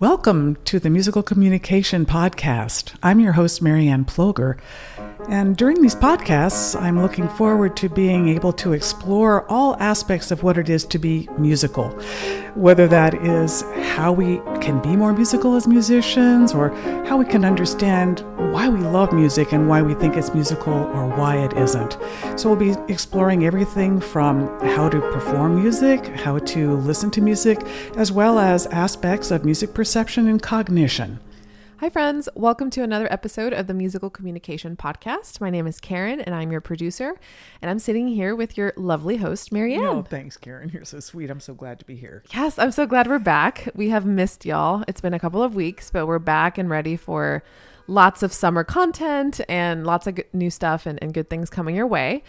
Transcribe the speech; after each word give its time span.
Welcome 0.00 0.58
to 0.66 0.78
the 0.78 0.90
Musical 0.90 1.24
Communication 1.24 2.06
Podcast. 2.06 2.94
I'm 3.02 3.18
your 3.18 3.32
host, 3.32 3.60
Marianne 3.60 4.04
Ploger. 4.04 4.56
And 5.28 5.56
during 5.56 5.82
these 5.82 5.96
podcasts, 5.96 6.80
I'm 6.80 7.02
looking 7.02 7.28
forward 7.28 7.76
to 7.78 7.88
being 7.88 8.28
able 8.28 8.52
to 8.52 8.74
explore 8.74 9.44
all 9.50 9.76
aspects 9.80 10.30
of 10.30 10.44
what 10.44 10.56
it 10.56 10.70
is 10.70 10.84
to 10.84 11.00
be 11.00 11.28
musical, 11.36 11.88
whether 12.54 12.86
that 12.86 13.14
is 13.14 13.62
how 13.96 14.12
we 14.12 14.36
can 14.60 14.80
be 14.80 14.94
more 14.94 15.12
musical 15.12 15.56
as 15.56 15.66
musicians, 15.66 16.54
or 16.54 16.68
how 17.04 17.16
we 17.16 17.24
can 17.24 17.44
understand 17.44 18.20
why 18.52 18.68
we 18.68 18.78
love 18.78 19.12
music 19.12 19.52
and 19.52 19.68
why 19.68 19.82
we 19.82 19.94
think 19.94 20.16
it's 20.16 20.32
musical 20.32 20.72
or 20.72 21.08
why 21.08 21.38
it 21.38 21.52
isn't. 21.54 21.98
So, 22.36 22.54
we'll 22.54 22.74
be 22.74 22.80
exploring 22.90 23.44
everything 23.44 24.00
from 24.00 24.46
how 24.60 24.88
to 24.88 25.00
perform 25.10 25.60
music, 25.60 26.06
how 26.06 26.38
to 26.38 26.76
listen 26.76 27.10
to 27.10 27.20
music, 27.20 27.60
as 27.96 28.12
well 28.12 28.38
as 28.38 28.66
aspects 28.66 29.32
of 29.32 29.44
music 29.44 29.74
perception 29.74 29.87
and 30.28 30.42
cognition. 30.42 31.18
Hi, 31.80 31.88
friends. 31.90 32.28
Welcome 32.34 32.70
to 32.70 32.82
another 32.82 33.06
episode 33.12 33.52
of 33.52 33.68
the 33.68 33.72
Musical 33.72 34.10
Communication 34.10 34.74
Podcast. 34.74 35.40
My 35.40 35.48
name 35.48 35.64
is 35.68 35.78
Karen, 35.78 36.20
and 36.20 36.34
I'm 36.34 36.50
your 36.50 36.60
producer. 36.60 37.14
And 37.62 37.70
I'm 37.70 37.78
sitting 37.78 38.08
here 38.08 38.34
with 38.34 38.58
your 38.58 38.72
lovely 38.76 39.18
host, 39.18 39.52
Marianne. 39.52 39.84
Oh, 39.84 40.02
thanks, 40.02 40.36
Karen. 40.36 40.70
You're 40.74 40.84
so 40.84 40.98
sweet. 40.98 41.30
I'm 41.30 41.38
so 41.38 41.54
glad 41.54 41.78
to 41.78 41.84
be 41.84 41.94
here. 41.94 42.24
Yes, 42.34 42.58
I'm 42.58 42.72
so 42.72 42.84
glad 42.84 43.06
we're 43.06 43.20
back. 43.20 43.68
We 43.76 43.90
have 43.90 44.04
missed 44.04 44.44
y'all. 44.44 44.82
It's 44.88 45.00
been 45.00 45.14
a 45.14 45.20
couple 45.20 45.40
of 45.40 45.54
weeks, 45.54 45.88
but 45.92 46.06
we're 46.06 46.18
back 46.18 46.58
and 46.58 46.68
ready 46.68 46.96
for 46.96 47.44
lots 47.88 48.22
of 48.22 48.32
summer 48.32 48.62
content 48.62 49.40
and 49.48 49.86
lots 49.86 50.06
of 50.06 50.18
new 50.32 50.50
stuff 50.50 50.84
and, 50.84 50.98
and 51.02 51.14
good 51.14 51.30
things 51.30 51.48
coming 51.48 51.74
your 51.74 51.86
way. 51.86 52.22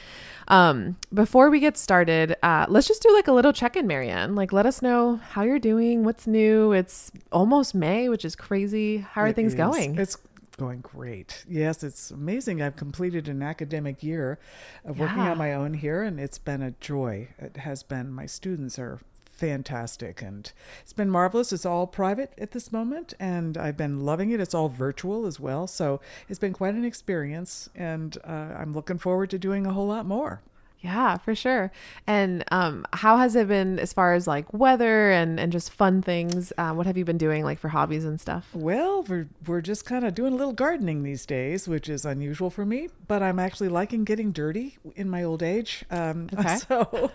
Um, 0.48 0.98
before 1.14 1.50
we 1.52 1.60
get 1.60 1.78
started, 1.78 2.36
uh, 2.42 2.66
let's 2.70 2.88
just 2.88 3.04
do 3.04 3.14
like 3.14 3.28
a 3.28 3.32
little 3.32 3.54
check 3.54 3.76
in, 3.76 3.86
Marianne. 3.86 4.36
Like, 4.36 4.52
let 4.52 4.66
us 4.66 4.82
know 4.82 5.18
how 5.18 5.44
you're 5.44 5.60
doing, 5.60 6.04
what's 6.04 6.26
new. 6.26 6.72
It's 6.72 7.12
almost 7.32 7.76
May, 7.76 8.10
which 8.10 8.26
is 8.26 8.36
crazy. 8.36 8.98
How 8.98 9.22
are 9.22 9.28
It 9.28 9.36
things 9.40 9.54
is. 9.54 9.58
going? 9.58 9.98
It's 9.98 10.18
going 10.58 10.82
great. 10.82 11.46
Yes, 11.48 11.84
it's 11.84 12.12
amazing. 12.12 12.62
I've 12.62 12.76
completed 12.76 13.28
an 13.30 13.42
academic 13.42 14.04
year 14.04 14.40
of 14.84 15.00
working 15.00 15.18
Yeah. 15.20 15.32
on 15.32 15.38
my 15.38 15.54
own 15.54 15.74
here, 15.76 16.04
and 16.04 16.20
it's 16.20 16.38
been 16.38 16.62
a 16.62 16.72
joy. 16.82 17.30
It 17.40 17.58
has 17.58 17.82
been. 17.84 18.12
My 18.12 18.26
students 18.26 18.78
are 18.78 19.00
fantastic, 19.26 20.22
and 20.22 20.52
it's 20.82 20.92
been 20.92 21.10
marvelous. 21.10 21.54
It's 21.54 21.66
all 21.66 21.88
private 21.88 22.34
at 22.38 22.52
this 22.52 22.74
moment, 22.74 23.14
and 23.20 23.58
I've 23.58 23.78
been 23.78 24.02
loving 24.06 24.32
it. 24.32 24.42
It's 24.42 24.54
all 24.54 24.68
virtual 24.68 25.26
as 25.26 25.40
well, 25.40 25.66
so 25.66 26.02
it's 26.28 26.40
been 26.40 26.52
quite 26.52 26.74
an 26.76 26.84
experience, 26.84 27.70
and 27.74 28.18
uh, 28.26 28.30
I'm 28.60 28.74
looking 28.74 28.98
forward 28.98 29.30
to 29.30 29.40
doing 29.40 29.66
a 29.66 29.72
whole 29.72 29.88
lot 29.88 30.06
more. 30.06 30.42
Yeah, 30.82 31.18
for 31.18 31.36
sure. 31.36 31.72
And 32.08 32.44
um, 32.52 32.86
how 32.94 33.18
has 33.18 33.36
it 33.36 33.50
been 33.50 33.80
as 33.80 33.92
far 33.92 34.14
as 34.14 34.28
like 34.28 34.54
weather 34.54 35.12
and, 35.12 35.38
and 35.38 35.52
just 35.52 35.72
fun 35.74 36.02
things? 36.02 36.54
Uh, 36.58 36.72
what 36.72 36.86
have 36.86 36.98
you 36.98 37.04
been 37.04 37.18
doing 37.18 37.44
like 37.44 37.60
for 37.60 37.68
hobbies 37.68 38.06
and 38.06 38.20
stuff? 38.20 38.48
Well, 38.54 39.04
we're 39.04 39.28
we're 39.46 39.60
just 39.62 39.86
kind 39.86 40.06
of 40.06 40.16
doing 40.16 40.32
a 40.34 40.38
little 40.38 40.54
gardening 40.54 41.04
these 41.04 41.26
days, 41.26 41.68
which 41.68 41.90
is 41.90 42.06
unusual 42.06 42.50
for 42.50 42.66
me. 42.66 42.88
But 43.08 43.22
I'm 43.22 43.40
actually 43.40 43.68
liking 43.68 44.06
getting 44.06 44.32
dirty 44.32 44.78
in 44.96 45.10
my 45.10 45.22
old 45.24 45.44
age. 45.44 45.84
Um, 45.92 46.30
Okay. 46.40 46.58
So 46.58 47.12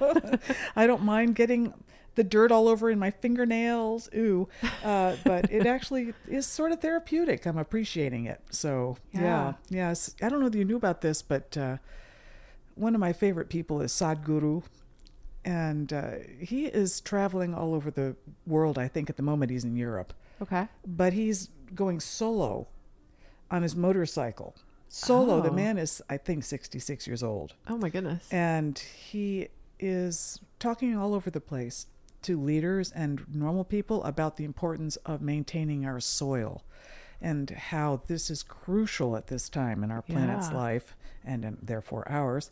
I 0.77 0.87
don't 0.87 1.03
mind 1.03 1.35
getting 1.35 1.73
the 2.17 2.23
dirt 2.25 2.53
all 2.53 2.69
over 2.69 2.91
in 2.91 2.99
my 2.99 3.11
fingernails. 3.11 4.09
Ooh, 4.15 4.47
uh, 4.85 5.17
but 5.25 5.51
it 5.51 5.67
actually 5.75 6.13
is 6.29 6.47
sort 6.47 6.71
of 6.71 6.81
therapeutic. 6.81 7.47
I'm 7.47 7.59
appreciating 7.59 8.27
it. 8.27 8.41
So 8.51 8.99
Yeah. 9.13 9.21
yeah, 9.23 9.53
yes. 9.71 10.15
I 10.23 10.29
don't 10.29 10.41
know 10.41 10.47
if 10.47 10.55
you 10.55 10.65
knew 10.67 10.77
about 10.77 11.01
this, 11.01 11.23
but 11.23 11.57
uh, 11.57 11.79
one 12.75 12.95
of 12.95 13.01
my 13.01 13.13
favorite 13.13 13.49
people 13.49 13.81
is 13.81 13.93
Sadhguru. 13.93 14.63
And 15.47 15.93
uh, 15.93 16.13
he 16.41 16.65
is 16.67 17.01
traveling 17.03 17.55
all 17.55 17.75
over 17.75 17.91
the 17.91 18.17
world. 18.47 18.79
I 18.79 18.89
think 18.89 19.11
at 19.11 19.17
the 19.17 19.23
moment 19.23 19.51
he's 19.51 19.65
in 19.65 19.77
Europe 19.77 20.15
Okay. 20.41 20.69
but 20.87 21.13
he's 21.13 21.51
going 21.75 22.01
solo 22.01 22.67
on 23.51 23.63
his 23.63 23.77
motorcycle. 23.77 24.57
Solo. 24.89 25.43
The 25.43 25.51
Oh. 25.51 25.55
man 25.55 25.77
is, 25.77 26.01
I 26.09 26.17
think, 26.17 26.45
66 26.45 27.07
years 27.07 27.23
old. 27.23 27.55
Oh 27.69 27.77
my 27.77 27.91
goodness. 27.91 28.27
And 28.33 28.79
he 28.79 29.49
is 29.79 30.41
talking 30.59 30.97
all 30.97 31.13
over 31.15 31.31
the 31.31 31.41
place 31.43 31.89
to 32.23 32.41
leaders 32.41 32.91
and 32.93 33.23
normal 33.31 33.65
people 33.65 34.03
about 34.05 34.39
the 34.39 34.45
importance 34.45 34.97
of 35.05 35.21
maintaining 35.21 35.85
our 35.85 36.01
soil 36.01 36.63
and 37.25 37.51
how 37.51 38.03
this 38.07 38.31
is 38.31 38.43
crucial 38.43 39.17
at 39.17 39.27
this 39.29 39.49
time 39.49 39.83
in 39.83 39.91
our 39.91 40.03
planet's 40.03 40.51
Yeah. 40.51 40.57
life 40.57 40.97
and 41.25 41.45
um, 41.45 41.59
therefore 41.63 42.07
ours. 42.09 42.51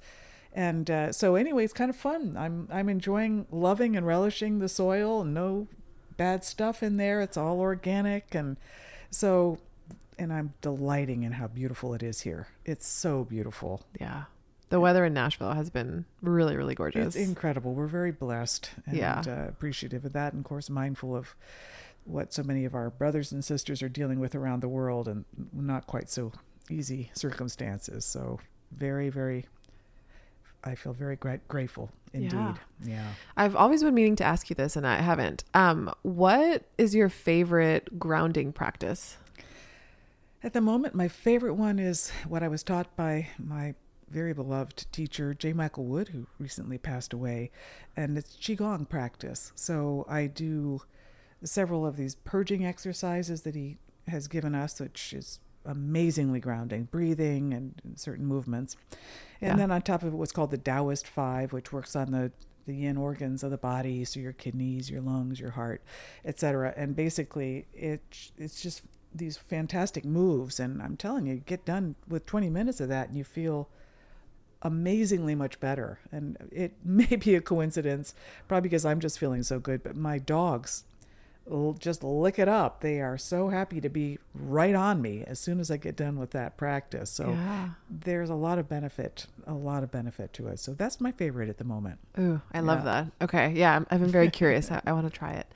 And 0.54 0.90
uh, 0.90 1.12
so, 1.12 1.34
anyway, 1.36 1.64
it's 1.64 1.72
kind 1.72 1.90
of 1.90 1.96
fun. 1.96 2.36
I'm 2.36 2.68
I'm 2.70 2.88
enjoying 2.88 3.46
loving 3.50 3.96
and 3.96 4.06
relishing 4.06 4.58
the 4.58 4.68
soil. 4.68 5.24
No 5.24 5.66
bad 6.16 6.44
stuff 6.44 6.82
in 6.82 6.96
there. 6.98 7.20
It's 7.22 7.36
all 7.38 7.60
organic, 7.60 8.34
and 8.34 8.58
so, 9.10 9.58
and 10.18 10.30
I'm 10.32 10.52
delighting 10.60 11.22
in 11.22 11.32
how 11.32 11.46
beautiful 11.46 11.94
it 11.94 12.02
is 12.02 12.20
here. 12.20 12.48
It's 12.66 12.86
so 12.86 13.24
beautiful. 13.24 13.82
Yeah. 14.00 14.24
The 14.68 14.78
weather 14.80 15.04
in 15.06 15.12
Nashville 15.14 15.52
has 15.52 15.68
been 15.70 16.04
really, 16.22 16.56
really 16.56 16.74
gorgeous. 16.74 17.14
It's 17.16 17.28
incredible. 17.28 17.74
We're 17.74 17.86
very 17.86 18.10
blessed 18.12 18.70
and 18.86 18.96
Yeah. 18.96 19.22
uh, 19.26 19.48
appreciative 19.48 20.04
of 20.06 20.12
that, 20.14 20.32
and 20.34 20.40
of 20.40 20.48
course, 20.48 20.68
mindful 20.70 21.14
of 21.16 21.34
what 22.04 22.32
so 22.32 22.42
many 22.42 22.64
of 22.64 22.74
our 22.74 22.90
brothers 22.90 23.32
and 23.32 23.44
sisters 23.44 23.82
are 23.82 23.88
dealing 23.88 24.20
with 24.20 24.34
around 24.34 24.60
the 24.60 24.68
world, 24.68 25.08
and 25.08 25.24
not 25.52 25.86
quite 25.86 26.08
so 26.10 26.32
easy 26.70 27.10
circumstances. 27.14 28.04
So, 28.04 28.40
very, 28.72 29.08
very, 29.08 29.46
I 30.64 30.74
feel 30.74 30.92
very 30.92 31.16
gra- 31.16 31.40
grateful 31.48 31.90
indeed. 32.12 32.32
Yeah. 32.32 32.54
Yeah. 32.84 33.08
I've 33.36 33.56
always 33.56 33.82
been 33.82 33.94
meaning 33.94 34.16
to 34.16 34.24
ask 34.24 34.50
you 34.50 34.56
this 34.56 34.76
and 34.76 34.86
I 34.86 34.96
haven't. 34.96 35.44
Um, 35.54 35.92
what 36.02 36.64
is 36.78 36.94
your 36.94 37.08
favorite 37.08 37.98
grounding 37.98 38.52
practice? 38.52 39.16
At 40.44 40.52
the 40.52 40.60
moment, 40.60 40.94
my 40.94 41.08
favorite 41.08 41.54
one 41.54 41.78
is 41.78 42.10
what 42.26 42.42
I 42.42 42.48
was 42.48 42.62
taught 42.62 42.94
by 42.96 43.28
my 43.38 43.74
very 44.10 44.32
beloved 44.32 44.86
teacher, 44.92 45.34
J. 45.34 45.52
Michael 45.52 45.84
Wood, 45.84 46.08
who 46.08 46.26
recently 46.38 46.78
passed 46.78 47.12
away, 47.12 47.50
and 47.96 48.18
it's 48.18 48.36
Qigong 48.36 48.88
practice. 48.88 49.52
So 49.54 50.04
I 50.08 50.26
do 50.26 50.82
several 51.44 51.86
of 51.86 51.96
these 51.96 52.14
purging 52.14 52.64
exercises 52.64 53.42
that 53.42 53.54
he 53.54 53.78
has 54.08 54.28
given 54.28 54.54
us, 54.54 54.80
which 54.80 55.12
is 55.12 55.40
amazingly 55.64 56.40
grounding, 56.40 56.84
breathing 56.84 57.54
and, 57.54 57.80
and 57.84 57.98
certain 57.98 58.26
movements. 58.26 58.76
And 59.40 59.50
Yeah. 59.50 59.56
then 59.56 59.70
on 59.70 59.82
top 59.82 60.02
of 60.02 60.12
it, 60.12 60.16
what's 60.16 60.32
called 60.32 60.50
the 60.50 60.58
Taoist 60.58 61.06
Five, 61.06 61.52
which 61.52 61.72
works 61.72 61.94
on 61.96 62.10
the 62.10 62.32
the 62.64 62.74
yin 62.74 62.96
organs 62.96 63.42
of 63.42 63.50
the 63.50 63.58
body, 63.58 64.04
so 64.04 64.20
your 64.20 64.32
kidneys, 64.32 64.88
your 64.88 65.00
lungs, 65.00 65.40
your 65.40 65.50
heart, 65.50 65.82
etc. 66.24 66.72
And 66.76 66.94
basically, 66.94 67.66
it 67.74 68.30
it's 68.38 68.62
just 68.62 68.82
these 69.12 69.36
fantastic 69.36 70.04
moves. 70.04 70.60
And 70.60 70.80
I'm 70.80 70.96
telling 70.96 71.26
you, 71.26 71.36
get 71.36 71.64
done 71.64 71.96
with 72.08 72.24
20 72.24 72.48
minutes 72.50 72.80
of 72.80 72.88
that, 72.88 73.08
and 73.08 73.18
you 73.18 73.24
feel 73.24 73.68
amazingly 74.62 75.34
much 75.34 75.58
better. 75.60 75.98
And 76.12 76.36
it 76.52 76.74
may 76.84 77.16
be 77.16 77.34
a 77.34 77.40
coincidence, 77.40 78.14
probably 78.48 78.68
because 78.68 78.84
I'm 78.84 79.00
just 79.00 79.18
feeling 79.18 79.42
so 79.42 79.58
good, 79.58 79.82
but 79.82 79.96
my 79.96 80.18
dogs 80.18 80.84
just 81.78 82.02
lick 82.04 82.38
it 82.38 82.48
up. 82.48 82.80
They 82.80 83.00
are 83.00 83.18
so 83.18 83.48
happy 83.48 83.80
to 83.80 83.88
be 83.88 84.18
right 84.34 84.74
on 84.74 85.02
me 85.02 85.24
as 85.26 85.38
soon 85.40 85.60
as 85.60 85.70
I 85.70 85.76
get 85.76 85.96
done 85.96 86.18
with 86.18 86.30
that 86.30 86.56
practice. 86.56 87.10
So 87.10 87.30
Yeah. 87.30 87.70
there's 87.90 88.30
a 88.30 88.34
lot 88.34 88.58
of 88.58 88.68
benefit, 88.68 89.26
a 89.46 89.52
lot 89.54 89.82
of 89.82 89.90
benefit 89.90 90.32
to 90.34 90.48
it. 90.48 90.60
So 90.60 90.72
that's 90.74 91.00
my 91.00 91.12
favorite 91.12 91.48
at 91.48 91.58
the 91.58 91.64
moment. 91.64 91.98
Ooh, 92.18 92.40
I 92.54 92.60
love 92.60 92.84
that. 92.84 93.08
Okay. 93.20 93.52
Yeah. 93.54 93.76
I'm, 93.76 93.86
I've 93.90 94.00
been 94.00 94.10
very 94.10 94.30
curious. 94.30 94.70
I, 94.70 94.80
I 94.86 94.92
want 94.92 95.12
to 95.12 95.16
try 95.18 95.32
it. 95.32 95.46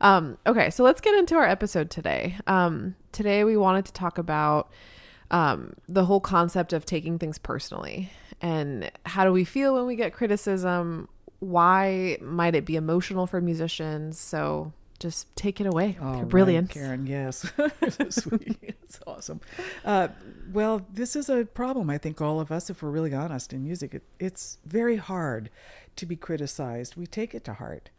Um, 0.00 0.38
okay. 0.46 0.70
So 0.70 0.84
let's 0.84 1.00
get 1.00 1.14
into 1.14 1.34
our 1.34 1.46
episode 1.46 1.90
today. 1.90 2.36
Um, 2.46 2.94
today 3.12 3.44
we 3.44 3.56
wanted 3.56 3.84
to 3.86 3.92
talk 3.92 4.18
about 4.18 4.70
um, 5.30 5.74
the 5.88 6.04
whole 6.04 6.20
concept 6.20 6.72
of 6.72 6.86
taking 6.86 7.18
things 7.18 7.38
personally 7.38 8.10
and 8.40 8.90
how 9.06 9.24
do 9.24 9.32
we 9.32 9.44
feel 9.44 9.74
when 9.74 9.86
we 9.86 9.96
get 9.96 10.12
criticism? 10.12 11.08
Why 11.40 12.18
might 12.20 12.54
it 12.54 12.64
be 12.64 12.76
emotional 12.76 13.26
for 13.26 13.40
musicians? 13.40 14.18
So 14.18 14.72
just 15.04 15.36
take 15.36 15.60
it 15.60 15.66
away. 15.66 15.98
All 16.00 16.16
Your 16.16 16.24
right. 16.24 16.68
Karen. 16.70 17.06
Yes. 17.06 17.44
It's 17.82 18.98
awesome. 19.06 19.40
Uh, 19.84 20.08
well, 20.52 20.86
this 20.92 21.14
is 21.14 21.28
a 21.28 21.44
problem. 21.44 21.90
I 21.90 21.98
think 21.98 22.22
all 22.22 22.40
of 22.40 22.50
us, 22.50 22.70
if 22.70 22.82
we're 22.82 22.90
really 22.90 23.12
honest 23.12 23.52
in 23.52 23.62
music, 23.64 23.92
it, 23.94 24.02
it's 24.18 24.58
very 24.64 24.96
hard 24.96 25.50
to 25.96 26.06
be 26.06 26.16
criticized. 26.16 26.96
We 26.96 27.06
take 27.06 27.34
it 27.34 27.44
to 27.44 27.54
heart, 27.54 27.90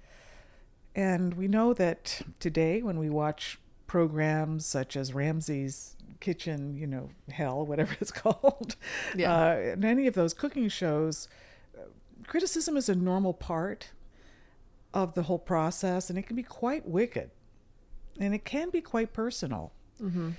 and 0.95 1.35
we 1.35 1.47
know 1.47 1.73
that 1.73 2.21
today, 2.39 2.81
when 2.81 2.97
we 2.97 3.09
watch 3.09 3.59
programs 3.85 4.65
such 4.65 4.95
as 4.95 5.13
Ramsay's 5.13 5.95
Kitchen, 6.21 6.75
you 6.75 6.87
know, 6.87 7.09
Hell, 7.29 7.65
whatever 7.65 7.95
it's 8.01 8.11
called, 8.11 8.75
Yeah. 9.15 9.31
uh, 9.31 9.55
and 9.73 9.85
any 9.85 10.07
of 10.07 10.15
those 10.15 10.33
cooking 10.33 10.69
shows, 10.69 11.27
uh, 11.77 11.81
criticism 12.25 12.77
is 12.77 12.89
a 12.89 12.95
normal 12.95 13.33
part 13.33 13.89
of 14.95 15.13
the 15.13 15.23
whole 15.23 15.37
process, 15.37 16.09
and 16.09 16.17
it 16.17 16.25
can 16.25 16.35
be 16.35 16.43
quite 16.43 16.87
wicked, 16.87 17.29
and 18.19 18.33
it 18.33 18.45
can 18.45 18.71
be 18.71 18.81
quite 18.81 19.13
personal. 19.13 19.73
Mm-hmm. 20.01 20.31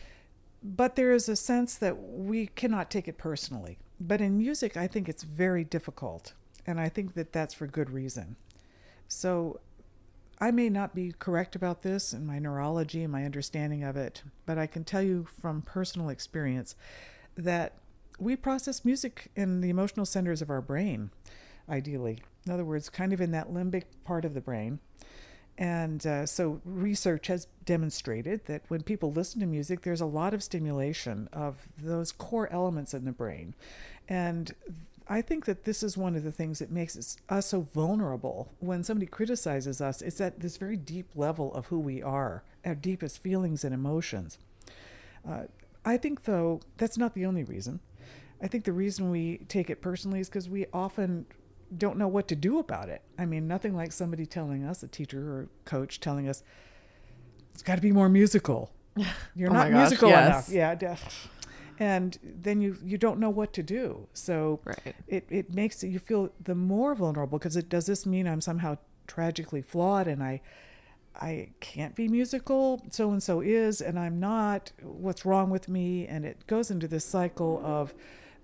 But 0.62 0.96
there 0.96 1.12
is 1.12 1.28
a 1.28 1.36
sense 1.36 1.76
that 1.76 1.96
we 2.02 2.46
cannot 2.48 2.90
take 2.90 3.06
it 3.06 3.18
personally. 3.18 3.78
But 4.00 4.20
in 4.20 4.36
music, 4.36 4.76
I 4.76 4.88
think 4.88 5.08
it's 5.08 5.22
very 5.22 5.62
difficult, 5.62 6.32
and 6.66 6.80
I 6.80 6.88
think 6.88 7.14
that 7.14 7.32
that's 7.32 7.54
for 7.54 7.66
good 7.66 7.90
reason. 7.90 8.36
So 9.06 9.60
I 10.38 10.50
may 10.50 10.68
not 10.68 10.94
be 10.94 11.14
correct 11.18 11.54
about 11.54 11.82
this 11.82 12.12
in 12.12 12.26
my 12.26 12.38
neurology 12.38 13.02
and 13.02 13.12
my 13.12 13.24
understanding 13.24 13.84
of 13.84 13.96
it, 13.96 14.22
but 14.46 14.58
I 14.58 14.66
can 14.66 14.84
tell 14.84 15.02
you 15.02 15.26
from 15.40 15.62
personal 15.62 16.08
experience 16.08 16.74
that 17.36 17.74
we 18.18 18.36
process 18.36 18.84
music 18.84 19.30
in 19.36 19.60
the 19.60 19.70
emotional 19.70 20.06
centers 20.06 20.40
of 20.40 20.50
our 20.50 20.62
brain, 20.62 21.10
ideally. 21.68 22.18
In 22.46 22.52
other 22.52 22.64
words, 22.64 22.88
kind 22.88 23.12
of 23.12 23.20
in 23.20 23.32
that 23.32 23.52
limbic 23.52 23.84
part 24.04 24.24
of 24.24 24.34
the 24.34 24.40
brain. 24.40 24.78
And 25.58 26.06
uh, 26.06 26.26
so, 26.26 26.60
research 26.64 27.28
has 27.28 27.46
demonstrated 27.64 28.44
that 28.44 28.62
when 28.68 28.82
people 28.82 29.10
listen 29.10 29.40
to 29.40 29.46
music, 29.46 29.80
there's 29.82 30.02
a 30.02 30.06
lot 30.06 30.34
of 30.34 30.42
stimulation 30.42 31.30
of 31.32 31.56
those 31.82 32.12
core 32.12 32.52
elements 32.52 32.92
in 32.92 33.06
the 33.06 33.12
brain. 33.12 33.54
And 34.06 34.54
I 35.08 35.22
think 35.22 35.46
that 35.46 35.64
this 35.64 35.82
is 35.82 35.96
one 35.96 36.14
of 36.14 36.24
the 36.24 36.32
things 36.32 36.58
that 36.58 36.70
makes 36.70 37.16
us, 37.28 37.46
so 37.46 37.60
vulnerable 37.60 38.52
when 38.58 38.82
somebody 38.84 39.06
criticizes 39.06 39.80
us. 39.80 40.02
It's 40.02 40.20
at 40.20 40.40
this 40.40 40.56
very 40.56 40.76
deep 40.76 41.10
level 41.14 41.54
of 41.54 41.66
who 41.66 41.78
we 41.78 42.02
are, 42.02 42.42
our 42.64 42.74
deepest 42.74 43.22
feelings 43.22 43.64
and 43.64 43.72
emotions. 43.72 44.38
Uh, 45.26 45.44
I 45.84 45.96
think, 45.96 46.24
though, 46.24 46.60
that's 46.76 46.98
not 46.98 47.14
the 47.14 47.24
only 47.24 47.44
reason. 47.44 47.80
I 48.42 48.48
think 48.48 48.64
the 48.64 48.72
reason 48.72 49.10
we 49.10 49.38
take 49.48 49.70
it 49.70 49.80
personally 49.80 50.20
is 50.20 50.28
because 50.28 50.48
we 50.48 50.66
often 50.72 51.24
don't 51.76 51.96
know 51.98 52.08
what 52.08 52.28
to 52.28 52.36
do 52.36 52.58
about 52.58 52.88
it. 52.88 53.02
I 53.18 53.24
mean, 53.26 53.48
nothing 53.48 53.74
like 53.74 53.92
somebody 53.92 54.26
telling 54.26 54.64
us, 54.64 54.82
a 54.82 54.88
teacher 54.88 55.20
or 55.32 55.48
coach 55.64 56.00
telling 56.00 56.28
us, 56.28 56.42
it's 57.54 57.62
got 57.62 57.76
to 57.76 57.82
be 57.82 57.92
more 57.92 58.08
musical. 58.08 58.70
You're 59.34 59.50
Oh 59.50 59.54
not 59.54 59.70
gosh, 59.70 59.78
musical 59.78 60.08
yes. 60.10 60.26
enough. 60.28 60.48
Yeah. 60.50 60.74
def- 60.74 61.28
And 61.78 62.18
then 62.22 62.60
you, 62.60 62.76
you 62.82 62.98
don't 62.98 63.18
know 63.20 63.30
what 63.30 63.52
to 63.54 63.62
do. 63.62 64.06
So 64.14 64.60
Right. 64.64 64.94
it, 65.06 65.26
it 65.28 65.52
makes 65.54 65.82
you 65.82 65.98
feel 65.98 66.30
the 66.42 66.54
more 66.54 66.94
vulnerable 66.94 67.38
because 67.38 67.56
it 67.56 67.68
does 67.68 67.86
this 67.86 68.06
mean 68.06 68.26
I'm 68.26 68.40
somehow 68.40 68.78
tragically 69.06 69.62
flawed 69.62 70.06
and 70.08 70.22
I 70.22 70.40
I 71.18 71.48
can't 71.60 71.94
be 71.94 72.08
musical, 72.08 72.82
so 72.90 73.10
and 73.10 73.22
so 73.22 73.40
is, 73.40 73.80
and 73.80 73.98
I'm 73.98 74.20
not. 74.20 74.72
What's 74.82 75.24
wrong 75.24 75.48
with 75.48 75.66
me? 75.66 76.06
And 76.06 76.26
it 76.26 76.46
goes 76.46 76.70
into 76.70 76.86
this 76.86 77.06
cycle 77.06 77.58
of 77.64 77.94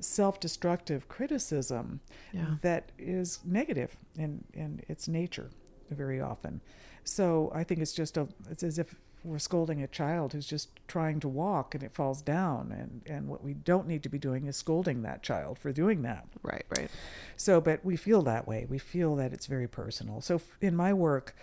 self 0.03 0.41
destructive 0.41 1.09
criticism 1.09 2.01
Yeah. 2.33 2.57
that 2.63 2.93
is 2.99 3.41
negative 3.45 3.97
in, 4.17 4.45
in 4.53 4.83
its 4.89 5.09
nature 5.09 5.51
very 5.91 6.21
often. 6.21 6.61
So 7.05 7.51
I 7.55 7.65
think 7.65 7.81
it's 7.81 7.93
just 7.93 8.17
a, 8.17 8.29
it's 8.51 8.63
as 8.63 8.79
if 8.79 8.95
we're 9.25 9.39
scolding 9.39 9.83
a 9.83 9.87
child 9.87 10.33
who's 10.33 10.47
just 10.47 10.71
trying 10.89 11.21
to 11.21 11.29
walk 11.29 11.75
and 11.75 11.85
it 11.85 11.93
falls 11.93 12.23
down. 12.23 12.73
And, 12.73 13.03
and 13.07 13.29
what 13.29 13.43
we 13.45 13.55
don't 13.55 13.87
need 13.87 14.03
to 14.03 14.09
be 14.09 14.19
doing 14.19 14.47
is 14.47 14.57
scolding 14.57 15.03
that 15.03 15.23
child 15.23 15.59
for 15.59 15.73
doing 15.73 16.03
that. 16.03 16.27
Right, 16.43 16.65
right. 16.77 16.91
So, 17.37 17.61
but 17.61 17.85
we 17.85 17.97
feel 17.97 18.23
that 18.23 18.49
way. 18.49 18.67
We 18.69 18.79
feel 18.79 19.15
that 19.17 19.33
it's 19.33 19.47
very 19.47 19.69
personal. 19.69 20.21
So, 20.21 20.41
in 20.61 20.75
my 20.75 20.93
work, 20.93 21.37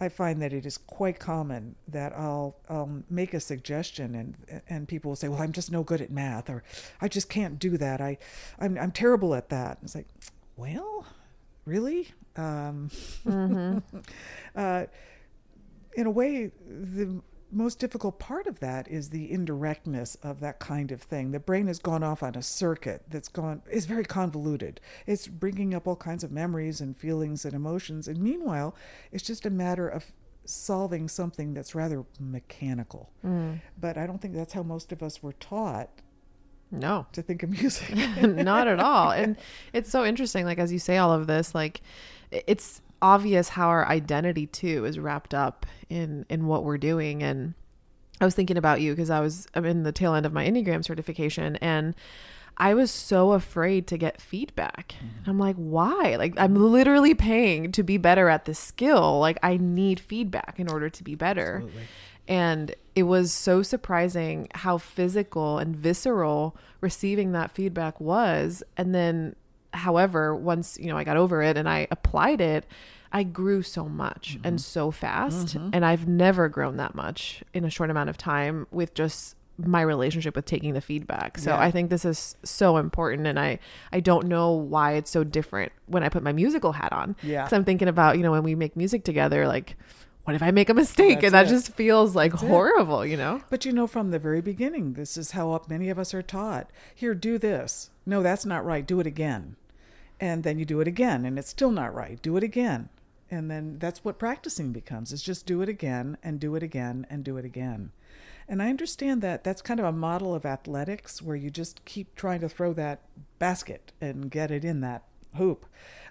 I 0.00 0.08
find 0.08 0.42
that 0.42 0.52
it 0.52 0.66
is 0.66 0.76
quite 0.76 1.20
common 1.20 1.76
that 1.88 2.12
I'll 2.12 2.56
um, 2.68 3.04
make 3.08 3.32
a 3.32 3.40
suggestion 3.40 4.14
and 4.14 4.62
and 4.68 4.88
people 4.88 5.10
will 5.10 5.16
say, 5.16 5.28
"Well, 5.28 5.40
I'm 5.40 5.52
just 5.52 5.70
no 5.70 5.82
good 5.82 6.00
at 6.00 6.10
math," 6.10 6.50
or 6.50 6.64
"I 7.00 7.08
just 7.08 7.28
can't 7.28 7.58
do 7.58 7.76
that. 7.78 8.00
I, 8.00 8.18
I'm 8.58 8.76
I'm 8.78 8.90
terrible 8.90 9.34
at 9.34 9.50
that." 9.50 9.78
And 9.78 9.84
it's 9.84 9.94
like, 9.94 10.08
well, 10.56 11.06
really? 11.64 12.08
Um, 12.36 12.90
uh, 14.56 14.84
in 15.96 16.06
a 16.06 16.10
way, 16.10 16.50
the 16.66 17.20
most 17.54 17.78
difficult 17.78 18.18
part 18.18 18.46
of 18.46 18.60
that 18.60 18.88
is 18.88 19.10
the 19.10 19.30
indirectness 19.30 20.16
of 20.22 20.40
that 20.40 20.58
kind 20.58 20.92
of 20.92 21.02
thing. 21.02 21.30
The 21.30 21.40
brain 21.40 21.66
has 21.68 21.78
gone 21.78 22.02
off 22.02 22.22
on 22.22 22.34
a 22.34 22.42
circuit 22.42 23.02
that's 23.08 23.28
gone 23.28 23.62
is 23.70 23.86
very 23.86 24.04
convoluted. 24.04 24.80
It's 25.06 25.26
bringing 25.28 25.74
up 25.74 25.86
all 25.86 25.96
kinds 25.96 26.24
of 26.24 26.30
memories 26.32 26.80
and 26.80 26.96
feelings 26.96 27.44
and 27.44 27.54
emotions, 27.54 28.08
and 28.08 28.18
meanwhile, 28.18 28.74
it's 29.12 29.24
just 29.24 29.46
a 29.46 29.50
matter 29.50 29.88
of 29.88 30.12
solving 30.44 31.08
something 31.08 31.54
that's 31.54 31.74
rather 31.74 32.04
mechanical. 32.20 33.10
Mm. 33.24 33.60
But 33.80 33.96
I 33.96 34.06
don't 34.06 34.20
think 34.20 34.34
that's 34.34 34.52
how 34.52 34.62
most 34.62 34.92
of 34.92 35.02
us 35.02 35.22
were 35.22 35.32
taught 35.32 35.88
No. 36.70 37.06
to 37.12 37.22
think 37.22 37.42
of 37.42 37.50
music. 37.50 37.94
not 38.22 38.68
at 38.68 38.78
all 38.80 39.10
and 39.20 39.36
it's 39.72 39.88
so 39.90 40.04
interesting 40.04 40.44
like 40.44 40.58
as 40.58 40.70
you 40.72 40.78
say 40.78 40.98
all 40.98 41.12
of 41.12 41.26
this 41.26 41.54
like 41.54 41.80
it's 42.30 42.82
obvious 43.04 43.50
how 43.50 43.68
our 43.68 43.86
identity 43.86 44.46
too 44.46 44.86
is 44.86 44.98
wrapped 44.98 45.34
up 45.34 45.66
in 45.90 46.24
in 46.30 46.46
what 46.46 46.64
we're 46.64 46.78
doing. 46.78 47.22
And 47.22 47.52
i 48.20 48.24
was 48.24 48.34
thinking 48.34 48.56
about 48.56 48.80
you 48.80 48.92
because 48.92 49.10
i 49.10 49.20
was 49.20 49.46
i'm 49.54 49.64
in 49.64 49.82
the 49.82 49.92
tail 49.92 50.14
end 50.14 50.24
of 50.24 50.32
my 50.32 50.46
enneagram 50.48 50.84
certification 50.84 51.56
and 51.56 51.94
i 52.56 52.72
was 52.72 52.88
so 52.90 53.32
afraid 53.32 53.86
to 53.88 53.98
get 53.98 54.20
feedback. 54.20 54.94
And 55.00 55.28
i'm 55.28 55.38
like 55.38 55.56
why? 55.56 56.16
Like 56.16 56.32
i'm 56.38 56.54
literally 56.54 57.14
paying 57.14 57.72
to 57.72 57.82
be 57.82 57.98
better 57.98 58.28
at 58.28 58.44
this 58.46 58.58
skill. 58.58 59.18
Like 59.18 59.38
i 59.42 59.56
need 59.58 60.00
feedback 60.00 60.54
in 60.58 60.70
order 60.70 60.88
to 60.88 61.02
be 61.04 61.14
better. 61.14 61.56
Absolutely. 61.56 61.82
and 62.28 62.74
it 62.94 63.02
was 63.02 63.32
so 63.32 63.62
surprising 63.62 64.48
how 64.54 64.78
physical 64.78 65.58
and 65.58 65.76
visceral 65.76 66.56
receiving 66.80 67.32
that 67.32 67.50
feedback 67.50 68.00
was. 68.00 68.62
And 68.76 68.94
then, 68.94 69.34
however, 69.72 70.34
once, 70.36 70.78
you 70.80 70.86
know, 70.86 70.96
I 70.96 71.02
got 71.04 71.16
over 71.16 71.42
it 71.42 71.56
and 71.56 71.68
I 71.68 71.88
applied 71.90 72.40
it, 72.40 72.64
I 73.14 73.22
grew 73.22 73.62
so 73.62 73.84
much 73.84 74.34
mm-hmm. 74.34 74.46
and 74.48 74.60
so 74.60 74.90
fast. 74.90 75.56
Mm-hmm. 75.56 75.70
And 75.72 75.86
I've 75.86 76.08
never 76.08 76.48
grown 76.48 76.76
that 76.78 76.96
much 76.96 77.44
in 77.54 77.64
a 77.64 77.70
short 77.70 77.88
amount 77.88 78.10
of 78.10 78.18
time 78.18 78.66
with 78.72 78.92
just 78.92 79.36
my 79.56 79.80
relationship 79.82 80.34
with 80.34 80.46
taking 80.46 80.74
the 80.74 80.80
feedback. 80.80 81.38
So 81.38 81.50
Yeah. 81.50 81.60
I 81.60 81.70
think 81.70 81.88
this 81.88 82.04
is 82.04 82.36
so 82.42 82.76
important 82.76 83.28
and 83.28 83.38
I 83.38 83.60
I 83.92 84.00
don't 84.00 84.26
know 84.26 84.50
why 84.50 84.94
it's 84.94 85.12
so 85.12 85.22
different 85.22 85.70
when 85.86 86.02
I 86.02 86.08
put 86.08 86.24
my 86.24 86.32
musical 86.32 86.72
hat 86.72 86.92
on. 86.92 87.14
Yeah. 87.22 87.46
So 87.46 87.56
I'm 87.56 87.64
thinking 87.64 87.86
about, 87.86 88.16
you 88.16 88.24
know, 88.24 88.32
when 88.32 88.42
we 88.42 88.56
make 88.56 88.74
music 88.76 89.04
together 89.04 89.46
like 89.46 89.76
what 90.24 90.34
if 90.34 90.42
I 90.42 90.50
make 90.50 90.70
a 90.70 90.74
mistake? 90.74 91.20
That's 91.20 91.26
and 91.26 91.34
that 91.34 91.46
it. 91.46 91.50
just 91.50 91.74
feels 91.74 92.16
like 92.16 92.34
it. 92.34 92.40
horrible, 92.40 93.06
you 93.06 93.16
know? 93.16 93.42
But 93.50 93.64
you 93.64 93.72
know, 93.72 93.86
from 93.86 94.10
the 94.10 94.18
very 94.18 94.40
beginning, 94.40 94.94
this 94.94 95.16
is 95.16 95.32
how 95.32 95.62
many 95.68 95.90
of 95.90 95.98
us 95.98 96.14
are 96.14 96.22
taught. 96.22 96.70
Here, 96.94 97.14
do 97.14 97.36
this. 97.36 97.90
No, 98.06 98.22
that's 98.22 98.46
not 98.46 98.64
right. 98.64 98.86
Do 98.86 99.00
it 99.00 99.06
again. 99.06 99.56
And 100.18 100.42
then 100.42 100.58
you 100.58 100.64
do 100.64 100.80
it 100.80 100.88
again, 100.88 101.26
and 101.26 101.38
it's 101.38 101.50
still 101.50 101.70
not 101.70 101.94
right. 101.94 102.22
Do 102.22 102.38
it 102.38 102.42
again. 102.42 102.88
And 103.30 103.50
then 103.50 103.78
that's 103.78 104.04
what 104.04 104.18
practicing 104.18 104.72
becomes 104.72 105.12
is 105.12 105.22
just 105.22 105.46
do 105.46 105.62
it 105.62 105.68
again 105.68 106.16
and 106.22 106.38
do 106.38 106.54
it 106.54 106.62
again 106.62 107.06
and 107.10 107.24
do 107.24 107.36
it 107.36 107.44
again. 107.44 107.90
And 108.46 108.62
I 108.62 108.68
understand 108.68 109.22
that 109.22 109.42
that's 109.42 109.62
kind 109.62 109.80
of 109.80 109.86
a 109.86 109.92
model 109.92 110.34
of 110.34 110.44
athletics 110.44 111.22
where 111.22 111.36
you 111.36 111.50
just 111.50 111.84
keep 111.86 112.14
trying 112.14 112.40
to 112.40 112.48
throw 112.48 112.72
that 112.74 113.00
basket 113.38 113.92
and 114.00 114.30
get 114.30 114.50
it 114.50 114.64
in 114.64 114.80
that 114.82 115.04
hoop. 115.36 115.64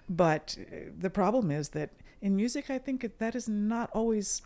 But 0.08 0.56
uh, 0.60 0.76
the 0.98 1.10
problem 1.10 1.50
is 1.50 1.70
that 1.70 1.90
in 2.20 2.34
music, 2.36 2.70
I 2.70 2.78
think 2.78 3.08
that 3.18 3.34
is 3.34 3.48
not 3.48 3.90
always 3.92 4.42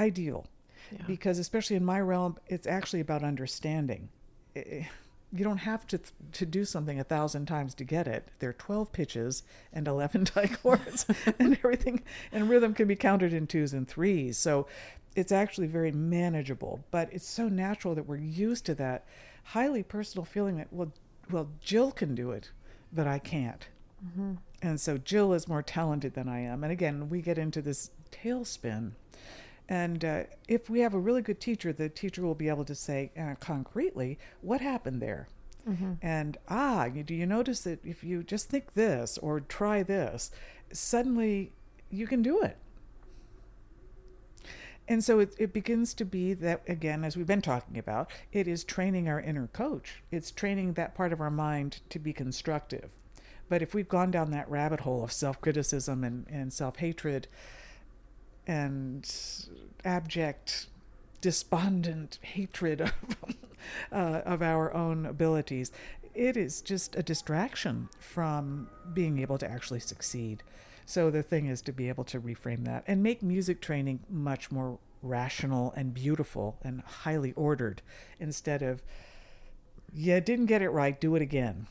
ideal 0.00 0.46
Yeah. 0.92 1.04
because 1.06 1.38
especially 1.38 1.76
in 1.76 1.84
my 1.84 2.00
realm 2.00 2.36
it's 2.48 2.66
actually 2.66 3.00
about 3.00 3.22
understanding 3.22 4.08
you 5.34 5.44
don't 5.44 5.58
have 5.58 5.86
to 5.86 5.98
to 6.32 6.46
do 6.46 6.64
something 6.64 7.00
a 7.00 7.04
thousand 7.04 7.46
times 7.46 7.74
to 7.74 7.84
get 7.84 8.06
it 8.06 8.28
there 8.38 8.50
are 8.50 8.54
12 8.54 8.92
pitches 8.92 9.42
and 9.72 9.88
11 9.88 10.24
dichords 10.34 11.06
and 11.38 11.54
everything 11.54 12.02
and 12.32 12.48
rhythm 12.48 12.72
can 12.72 12.86
be 12.86 12.96
counted 12.96 13.32
in 13.32 13.46
twos 13.46 13.72
and 13.72 13.88
threes 13.88 14.38
so 14.38 14.66
it's 15.16 15.32
actually 15.32 15.66
very 15.66 15.92
manageable 15.92 16.84
but 16.90 17.08
it's 17.12 17.28
so 17.28 17.48
natural 17.48 17.94
that 17.94 18.06
we're 18.06 18.16
used 18.16 18.64
to 18.64 18.74
that 18.74 19.04
highly 19.44 19.82
personal 19.82 20.24
feeling 20.24 20.56
that 20.56 20.72
well 20.72 20.92
well 21.30 21.48
jill 21.60 21.90
can 21.90 22.14
do 22.14 22.30
it 22.30 22.50
but 22.92 23.06
i 23.06 23.18
can't 23.18 23.68
mm-hmm. 24.06 24.34
and 24.62 24.80
so 24.80 24.96
Jill 24.98 25.32
is 25.32 25.48
more 25.48 25.62
talented 25.62 26.14
than 26.14 26.28
I 26.28 26.40
am. 26.40 26.62
And 26.62 26.72
again, 26.72 27.08
we 27.10 27.20
get 27.20 27.38
into 27.38 27.60
this 27.60 27.90
tailspin. 28.10 28.92
And 29.68 30.04
uh, 30.04 30.24
if 30.46 30.68
we 30.68 30.80
have 30.80 30.94
a 30.94 30.98
really 30.98 31.22
good 31.22 31.40
teacher, 31.40 31.72
the 31.72 31.88
teacher 31.88 32.22
will 32.22 32.34
be 32.34 32.48
able 32.48 32.64
to 32.66 32.74
say 32.74 33.10
uh, 33.18 33.34
concretely 33.40 34.18
what 34.42 34.60
happened 34.60 35.00
there. 35.00 35.28
And 36.02 36.36
ah, 36.48 36.84
you, 36.84 37.02
do 37.02 37.14
you 37.14 37.26
notice 37.26 37.60
that 37.60 37.84
if 37.84 38.04
you 38.04 38.22
just 38.22 38.50
think 38.50 38.74
this 38.74 39.16
or 39.18 39.40
try 39.40 39.82
this, 39.82 40.30
suddenly 40.72 41.52
you 41.90 42.06
can 42.06 42.20
do 42.22 42.42
it. 42.42 42.58
And 44.86 45.02
so 45.02 45.18
it, 45.18 45.34
it 45.38 45.54
begins 45.54 45.94
to 45.94 46.04
be 46.04 46.34
that, 46.34 46.62
again, 46.68 47.04
as 47.04 47.16
we've 47.16 47.26
been 47.26 47.40
talking 47.40 47.78
about, 47.78 48.10
it 48.32 48.46
is 48.46 48.64
training 48.64 49.08
our 49.08 49.18
inner 49.18 49.46
coach. 49.46 50.02
It's 50.10 50.30
training 50.30 50.74
that 50.74 50.94
part 50.94 51.12
of 51.12 51.22
our 51.22 51.30
mind 51.30 51.80
to 51.88 51.98
be 51.98 52.12
constructive. 52.12 52.90
But 53.48 53.62
if 53.62 53.74
we've 53.74 53.88
gone 53.88 54.10
down 54.10 54.30
that 54.32 54.50
rabbit 54.50 54.80
hole 54.80 55.02
of 55.02 55.12
self 55.12 55.40
criticism 55.40 56.04
and, 56.04 56.26
and 56.28 56.52
self 56.52 56.76
hatred 56.76 57.28
and 58.46 59.10
abject, 59.84 60.66
despondent 61.20 62.18
hatred 62.22 62.80
of, 62.80 62.92
uh, 63.92 64.20
of 64.24 64.42
our 64.42 64.72
own 64.74 65.06
abilities, 65.06 65.72
it 66.14 66.36
is 66.36 66.60
just 66.60 66.94
a 66.96 67.02
distraction 67.02 67.88
from 67.98 68.68
being 68.92 69.18
able 69.18 69.38
to 69.38 69.50
actually 69.50 69.80
succeed. 69.80 70.42
So 70.86 71.10
the 71.10 71.22
thing 71.22 71.46
is 71.46 71.62
to 71.62 71.72
be 71.72 71.88
able 71.88 72.04
to 72.04 72.20
reframe 72.20 72.64
that 72.66 72.84
and 72.86 73.02
make 73.02 73.22
music 73.22 73.60
training 73.60 74.00
much 74.08 74.52
more 74.52 74.78
rational 75.02 75.72
and 75.76 75.92
beautiful 75.92 76.56
and 76.62 76.80
highly 76.82 77.32
ordered 77.32 77.82
instead 78.20 78.62
of, 78.62 78.82
yeah, 79.92 80.20
didn't 80.20 80.46
get 80.46 80.62
it 80.62 80.70
right, 80.70 81.00
do 81.00 81.14
it 81.16 81.22
again. 81.22 81.66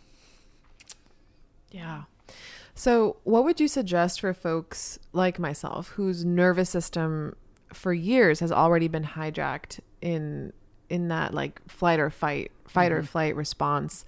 Yeah. 1.71 2.03
So, 2.75 3.17
what 3.23 3.43
would 3.43 3.59
you 3.59 3.67
suggest 3.67 4.21
for 4.21 4.33
folks 4.33 4.97
like 5.11 5.37
myself 5.37 5.89
whose 5.89 6.25
nervous 6.25 6.69
system 6.69 7.35
for 7.71 7.93
years 7.93 8.39
has 8.39 8.51
already 8.51 8.87
been 8.87 9.03
hijacked 9.03 9.79
in 10.01 10.53
in 10.89 11.07
that 11.07 11.33
like 11.33 11.61
flight 11.67 11.99
or 11.99 12.09
fight, 12.09 12.51
fight 12.67 12.91
mm-hmm. 12.91 12.99
or 12.99 13.03
flight 13.03 13.35
response 13.35 14.05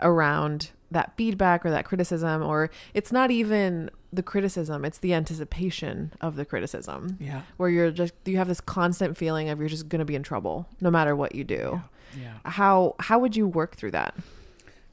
around 0.00 0.70
that 0.90 1.16
feedback 1.16 1.66
or 1.66 1.70
that 1.70 1.84
criticism? 1.84 2.42
Or 2.42 2.70
it's 2.92 3.10
not 3.10 3.30
even 3.30 3.90
the 4.14 4.22
criticism 4.22 4.84
it's 4.84 4.98
the 4.98 5.12
anticipation 5.12 6.12
of 6.20 6.36
the 6.36 6.44
criticism. 6.44 7.16
Yeah. 7.20 7.42
Where 7.56 7.68
you're 7.68 7.90
just 7.90 8.14
you 8.24 8.36
have 8.36 8.48
this 8.48 8.60
constant 8.60 9.16
feeling 9.16 9.48
of 9.48 9.58
you're 9.58 9.68
just 9.68 9.88
going 9.88 9.98
to 9.98 10.04
be 10.04 10.14
in 10.14 10.22
trouble 10.22 10.68
no 10.80 10.90
matter 10.90 11.16
what 11.16 11.34
you 11.34 11.44
do. 11.44 11.80
Yeah. 12.16 12.22
yeah. 12.22 12.50
How 12.50 12.94
how 13.00 13.18
would 13.18 13.34
you 13.34 13.46
work 13.46 13.76
through 13.76 13.90
that 13.92 14.14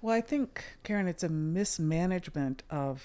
well 0.02 0.16
i 0.16 0.22
think 0.22 0.64
karen 0.84 1.08
it's 1.08 1.24
a 1.24 1.30
mismanagement 1.30 2.64
of 2.70 3.04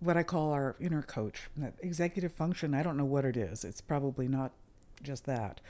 what 0.00 0.16
I 0.16 0.22
call 0.22 0.52
our 0.52 0.76
inner 0.80 1.02
coach. 1.02 1.48
That 1.56 1.74
executive 1.80 2.32
function, 2.32 2.74
I 2.74 2.82
don't 2.82 2.96
know 2.96 3.04
what 3.04 3.24
it 3.24 3.36
is. 3.36 3.64
It's 3.64 3.80
probably 3.80 4.28
not 4.28 4.52
just 5.02 5.26
that. 5.26 5.60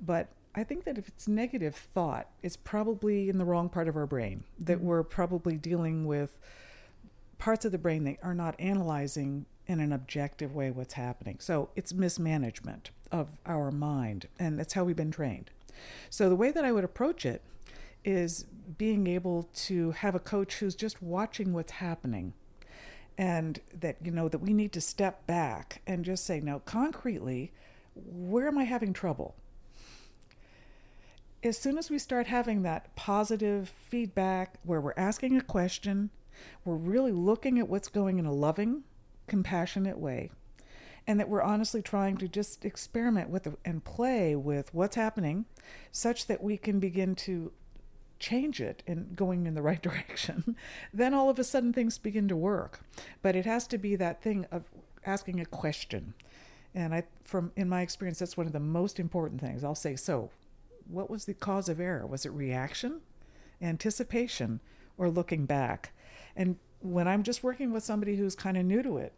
But 0.00 0.28
I 0.54 0.64
think 0.64 0.84
that 0.84 0.98
if 0.98 1.08
it's 1.08 1.28
negative 1.28 1.74
thought, 1.74 2.28
it's 2.42 2.56
probably 2.56 3.28
in 3.28 3.38
the 3.38 3.44
wrong 3.44 3.68
part 3.68 3.88
of 3.88 3.96
our 3.96 4.06
brain, 4.06 4.44
that 4.58 4.78
mm-hmm. 4.78 4.86
we're 4.86 5.02
probably 5.02 5.56
dealing 5.56 6.06
with 6.06 6.38
parts 7.38 7.64
of 7.64 7.72
the 7.72 7.78
brain 7.78 8.04
that 8.04 8.16
are 8.22 8.34
not 8.34 8.54
analyzing 8.58 9.46
in 9.66 9.80
an 9.80 9.92
objective 9.92 10.54
way 10.54 10.70
what's 10.70 10.94
happening. 10.94 11.38
So 11.40 11.70
it's 11.74 11.92
mismanagement 11.92 12.90
of 13.10 13.28
our 13.46 13.70
mind, 13.70 14.28
and 14.38 14.58
that's 14.58 14.74
how 14.74 14.84
we've 14.84 14.96
been 14.96 15.10
trained. 15.10 15.50
So 16.10 16.28
the 16.28 16.36
way 16.36 16.50
that 16.50 16.64
I 16.64 16.72
would 16.72 16.84
approach 16.84 17.26
it 17.26 17.42
is 18.04 18.46
being 18.78 19.06
able 19.06 19.48
to 19.54 19.90
have 19.92 20.14
a 20.14 20.20
coach 20.20 20.56
who's 20.56 20.74
just 20.74 21.02
watching 21.02 21.52
what's 21.52 21.72
happening 21.72 22.32
and 23.16 23.60
that 23.72 23.96
you 24.02 24.10
know 24.10 24.28
that 24.28 24.38
we 24.38 24.52
need 24.52 24.72
to 24.72 24.80
step 24.80 25.26
back 25.26 25.80
and 25.86 26.04
just 26.04 26.24
say 26.24 26.40
now 26.40 26.60
concretely 26.60 27.52
where 27.94 28.48
am 28.48 28.58
i 28.58 28.64
having 28.64 28.92
trouble? 28.92 29.36
As 31.44 31.58
soon 31.58 31.76
as 31.76 31.90
we 31.90 31.98
start 31.98 32.26
having 32.26 32.62
that 32.62 32.96
positive 32.96 33.68
feedback 33.68 34.54
where 34.64 34.80
we're 34.80 34.94
asking 34.96 35.36
a 35.36 35.42
question 35.42 36.10
we're 36.64 36.74
really 36.74 37.12
looking 37.12 37.58
at 37.58 37.68
what's 37.68 37.88
going 37.88 38.18
in 38.18 38.26
a 38.26 38.32
loving 38.32 38.82
compassionate 39.26 39.98
way 39.98 40.30
and 41.06 41.20
that 41.20 41.28
we're 41.28 41.42
honestly 41.42 41.82
trying 41.82 42.16
to 42.16 42.28
just 42.28 42.64
experiment 42.64 43.28
with 43.28 43.46
and 43.64 43.84
play 43.84 44.34
with 44.34 44.72
what's 44.72 44.96
happening 44.96 45.44
such 45.92 46.26
that 46.26 46.42
we 46.42 46.56
can 46.56 46.80
begin 46.80 47.14
to 47.14 47.52
change 48.24 48.58
it 48.58 48.82
and 48.86 49.14
going 49.14 49.46
in 49.46 49.54
the 49.54 49.62
right 49.62 49.82
direction, 49.88 50.56
then 50.92 51.12
all 51.12 51.28
of 51.28 51.38
a 51.38 51.44
sudden 51.44 51.72
things 51.72 51.98
begin 51.98 52.26
to 52.28 52.36
work. 52.36 52.80
But 53.20 53.36
it 53.36 53.44
has 53.44 53.66
to 53.68 53.78
be 53.78 53.96
that 53.96 54.22
thing 54.22 54.46
of 54.50 54.64
asking 55.04 55.40
a 55.40 55.46
question. 55.46 56.14
And 56.74 56.94
I 56.94 57.04
from 57.22 57.52
in 57.54 57.68
my 57.68 57.82
experience 57.82 58.18
that's 58.18 58.36
one 58.36 58.46
of 58.46 58.52
the 58.52 58.60
most 58.60 58.98
important 58.98 59.40
things. 59.40 59.62
I'll 59.62 59.74
say, 59.74 59.94
so 59.94 60.30
what 60.88 61.10
was 61.10 61.26
the 61.26 61.34
cause 61.34 61.68
of 61.68 61.80
error? 61.80 62.06
Was 62.06 62.24
it 62.26 62.30
reaction, 62.30 63.00
anticipation, 63.60 64.60
or 64.96 65.08
looking 65.08 65.44
back? 65.46 65.92
And 66.34 66.56
when 66.80 67.06
I'm 67.06 67.22
just 67.22 67.42
working 67.44 67.72
with 67.72 67.84
somebody 67.84 68.16
who's 68.16 68.34
kind 68.34 68.56
of 68.56 68.64
new 68.64 68.82
to 68.82 68.98
it, 68.98 69.12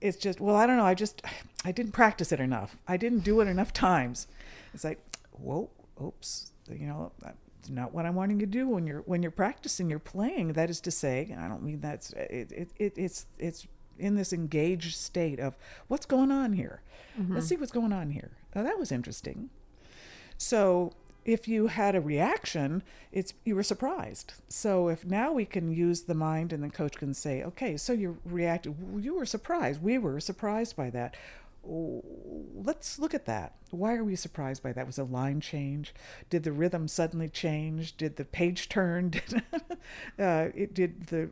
it's 0.00 0.16
just, 0.18 0.40
well, 0.40 0.56
I 0.56 0.66
don't 0.66 0.76
know, 0.76 0.84
I 0.84 0.94
just 0.94 1.22
I 1.64 1.72
didn't 1.72 1.92
practice 1.92 2.30
it 2.30 2.40
enough. 2.40 2.76
I 2.86 2.98
didn't 2.98 3.24
do 3.24 3.40
it 3.40 3.48
enough 3.48 3.72
times. 3.72 4.26
It's 4.74 4.84
like, 4.84 5.00
whoa, 5.32 5.70
oops, 6.02 6.52
you 6.70 6.86
know, 6.86 7.12
not 7.70 7.92
what 7.92 8.06
I'm 8.06 8.14
wanting 8.14 8.38
to 8.40 8.46
do 8.46 8.68
when 8.68 8.86
you're 8.86 9.00
when 9.00 9.22
you're 9.22 9.30
practicing, 9.30 9.90
you're 9.90 9.98
playing. 9.98 10.54
That 10.54 10.70
is 10.70 10.80
to 10.82 10.90
say, 10.90 11.28
and 11.30 11.40
I 11.40 11.48
don't 11.48 11.62
mean 11.62 11.80
that's 11.80 12.12
it, 12.12 12.52
it, 12.52 12.68
it 12.78 12.92
it's 12.96 13.26
it's 13.38 13.66
in 13.98 14.16
this 14.16 14.32
engaged 14.32 14.96
state 14.96 15.38
of 15.38 15.56
what's 15.88 16.06
going 16.06 16.30
on 16.30 16.52
here. 16.52 16.82
Mm-hmm. 17.18 17.34
Let's 17.34 17.46
see 17.46 17.56
what's 17.56 17.72
going 17.72 17.92
on 17.92 18.10
here. 18.10 18.32
Now 18.54 18.62
that 18.62 18.78
was 18.78 18.90
interesting. 18.90 19.50
So 20.36 20.92
if 21.24 21.48
you 21.48 21.68
had 21.68 21.94
a 21.94 22.00
reaction, 22.00 22.82
it's 23.10 23.32
you 23.44 23.54
were 23.54 23.62
surprised. 23.62 24.34
So 24.48 24.88
if 24.88 25.04
now 25.04 25.32
we 25.32 25.46
can 25.46 25.72
use 25.72 26.02
the 26.02 26.14
mind 26.14 26.52
and 26.52 26.62
the 26.62 26.68
coach 26.68 26.96
can 26.96 27.14
say, 27.14 27.42
okay, 27.42 27.76
so 27.76 27.92
you 27.92 28.18
reacted, 28.24 28.74
you 28.98 29.14
were 29.14 29.26
surprised. 29.26 29.82
We 29.82 29.98
were 29.98 30.20
surprised 30.20 30.76
by 30.76 30.90
that 30.90 31.16
let's 31.66 32.98
look 32.98 33.14
at 33.14 33.26
that. 33.26 33.54
Why 33.70 33.94
are 33.94 34.04
we 34.04 34.16
surprised 34.16 34.62
by 34.62 34.72
that? 34.72 34.86
Was 34.86 34.98
a 34.98 35.04
line 35.04 35.40
change? 35.40 35.94
Did 36.30 36.44
the 36.44 36.52
rhythm 36.52 36.88
suddenly 36.88 37.28
change? 37.28 37.96
Did 37.96 38.16
the 38.16 38.24
page 38.24 38.68
turn? 38.68 39.08
Did, 39.10 39.42
uh, 40.18 40.48
it, 40.54 40.74
did 40.74 41.06
the 41.06 41.30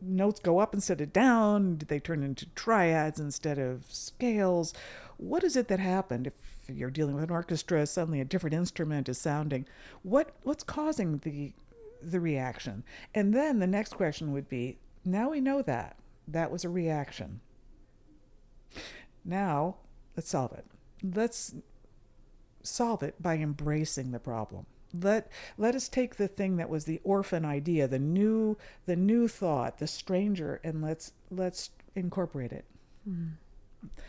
notes 0.00 0.40
go 0.40 0.58
up 0.58 0.74
instead 0.74 1.00
of 1.00 1.12
down? 1.12 1.76
Did 1.76 1.88
they 1.88 2.00
turn 2.00 2.22
into 2.22 2.46
triads 2.54 3.20
instead 3.20 3.58
of 3.58 3.84
scales? 3.88 4.72
What 5.16 5.44
is 5.44 5.56
it 5.56 5.68
that 5.68 5.80
happened? 5.80 6.26
If 6.26 6.34
you're 6.68 6.90
dealing 6.90 7.14
with 7.14 7.24
an 7.24 7.30
orchestra, 7.30 7.86
suddenly 7.86 8.20
a 8.20 8.24
different 8.24 8.54
instrument 8.54 9.08
is 9.08 9.18
sounding. 9.18 9.66
What 10.02 10.34
what's 10.42 10.64
causing 10.64 11.18
the 11.18 11.52
the 12.00 12.20
reaction? 12.20 12.84
And 13.14 13.34
then 13.34 13.58
the 13.58 13.66
next 13.66 13.94
question 13.94 14.32
would 14.32 14.48
be: 14.48 14.78
Now 15.04 15.30
we 15.30 15.40
know 15.40 15.62
that 15.62 15.96
that 16.26 16.50
was 16.50 16.64
a 16.64 16.68
reaction 16.68 17.40
now, 19.24 19.76
let's 20.16 20.28
solve 20.28 20.52
it. 20.52 20.64
Let's 21.02 21.54
solve 22.62 23.02
it 23.02 23.20
by 23.20 23.36
embracing 23.36 24.12
the 24.12 24.18
problem. 24.18 24.66
Let 24.94 25.30
let 25.56 25.74
us 25.74 25.88
take 25.88 26.16
the 26.16 26.28
thing 26.28 26.56
that 26.56 26.68
was 26.68 26.84
the 26.84 27.00
orphan 27.02 27.44
idea, 27.44 27.88
the 27.88 27.98
new 27.98 28.58
the 28.86 28.96
new 28.96 29.26
thought, 29.26 29.78
the 29.78 29.86
stranger, 29.86 30.60
and 30.62 30.82
let's 30.82 31.12
let's 31.30 31.70
incorporate 31.94 32.52
it. 32.52 32.66
Mm. 33.08 33.32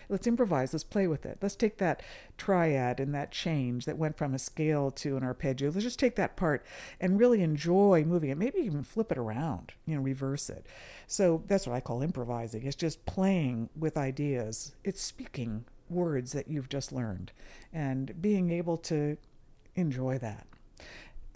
Let's 0.10 0.28
improvise. 0.28 0.74
Let's 0.74 0.84
play 0.84 1.08
with 1.08 1.26
it. 1.26 1.38
Let's 1.42 1.56
take 1.56 1.78
that 1.78 2.04
triad 2.38 3.00
and 3.00 3.14
that 3.16 3.32
change 3.32 3.86
that 3.86 3.98
went 3.98 4.18
from 4.18 4.34
a 4.34 4.40
scale 4.40 4.92
to 4.92 5.18
an 5.18 5.24
arpeggio. 5.24 5.70
Let's 5.70 5.84
just 5.84 6.00
take 6.00 6.16
that 6.16 6.36
part 6.36 6.66
and 7.00 7.20
really 7.20 7.42
enjoy 7.42 8.04
moving 8.06 8.30
it. 8.30 8.38
Maybe 8.38 8.60
even 8.60 8.84
flip 8.84 9.12
it 9.12 9.18
around, 9.18 9.74
you 9.86 9.96
know, 9.96 10.02
reverse 10.02 10.50
it. 10.50 10.66
So 11.08 11.44
that's 11.48 11.66
what 11.66 11.76
I 11.76 11.80
call 11.80 12.02
improvising. 12.02 12.66
It's 12.66 12.76
just 12.76 13.06
playing 13.06 13.70
with 13.78 13.98
ideas. 13.98 14.76
It's 14.84 15.02
speaking 15.02 15.66
words 15.90 16.32
that 16.34 16.48
you've 16.48 16.70
just 16.70 16.92
learned 16.92 17.32
and 17.72 18.22
being 18.22 18.52
able 18.52 18.78
to 18.78 19.18
enjoy 19.76 20.18
that 20.20 20.48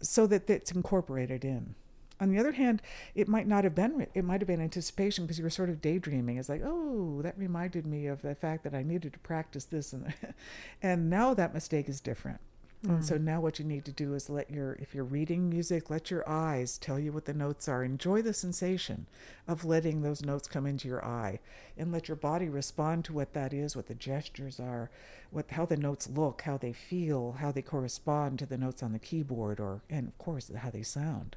so 0.01 0.27
that 0.27 0.50
it's 0.50 0.72
incorporated 0.72 1.44
in. 1.44 1.75
On 2.19 2.29
the 2.29 2.39
other 2.39 2.53
hand, 2.53 2.81
it 3.13 3.27
might 3.27 3.47
not 3.47 3.63
have 3.63 3.75
been, 3.75 4.07
it 4.13 4.24
might 4.24 4.41
have 4.41 4.47
been 4.47 4.62
anticipation 4.62 5.25
because 5.25 5.38
you 5.38 5.43
were 5.43 5.50
sort 5.50 5.69
of 5.69 5.81
daydreaming. 5.81 6.38
It's 6.38 6.50
like, 6.50 6.63
oh, 6.65 7.21
that 7.21 7.38
reminded 7.38 7.86
me 7.86 8.07
of 8.07 8.21
the 8.21 8.33
fact 8.33 8.63
that 8.63 8.74
I 8.74 8.81
needed 8.83 9.13
to 9.13 9.19
practice 9.19 9.65
this. 9.65 9.93
And, 9.93 10.13
and 10.81 11.09
now 11.09 11.33
that 11.36 11.53
mistake 11.53 11.88
is 11.88 12.01
different. 12.01 12.39
Mm. 12.86 12.89
And 12.89 13.05
so 13.05 13.17
mm. 13.17 13.24
now 13.24 13.41
what 13.41 13.59
you 13.59 13.65
need 13.65 13.86
to 13.86 13.91
do 13.91 14.13
is 14.13 14.29
let 14.29 14.51
your, 14.51 14.74
if 14.74 14.93
you're 14.93 15.03
reading 15.03 15.50
music, 15.50 15.89
let 15.89 16.12
your 16.12 16.27
eyes 16.27 16.77
tell 16.77 17.00
you 17.00 17.12
what 17.12 17.25
the 17.25 17.33
notes 17.33 17.67
are. 17.67 17.83
Enjoy 17.83 18.21
the 18.21 18.33
sensation 18.33 19.07
of 19.47 19.65
letting 19.65 20.01
those 20.01 20.24
notes 20.24 20.47
come 20.47 20.65
into 20.65 20.88
your 20.88 21.03
eye 21.03 21.39
and 21.77 21.91
let 21.91 22.07
your 22.07 22.17
body 22.17 22.50
respond 22.50 23.05
to 23.05 23.13
what 23.13 23.33
that 23.33 23.53
is, 23.53 23.75
what 23.75 23.88
the 23.88 23.95
gestures 23.95 24.59
are, 24.59 24.89
what, 25.31 25.50
how 25.51 25.65
the 25.65 25.77
notes 25.77 26.09
look, 26.09 26.43
how 26.43 26.57
they 26.57 26.74
feel, 26.74 27.33
how 27.39 27.51
they 27.51 27.62
correspond 27.62 28.39
to 28.39 28.45
the 28.45 28.57
notes 28.57 28.83
on 28.83 28.93
the 28.93 29.00
keyboard, 29.00 29.59
or, 29.59 29.81
and 29.89 30.07
of 30.07 30.17
course, 30.17 30.51
how 30.55 30.69
they 30.69 30.83
sound. 30.83 31.36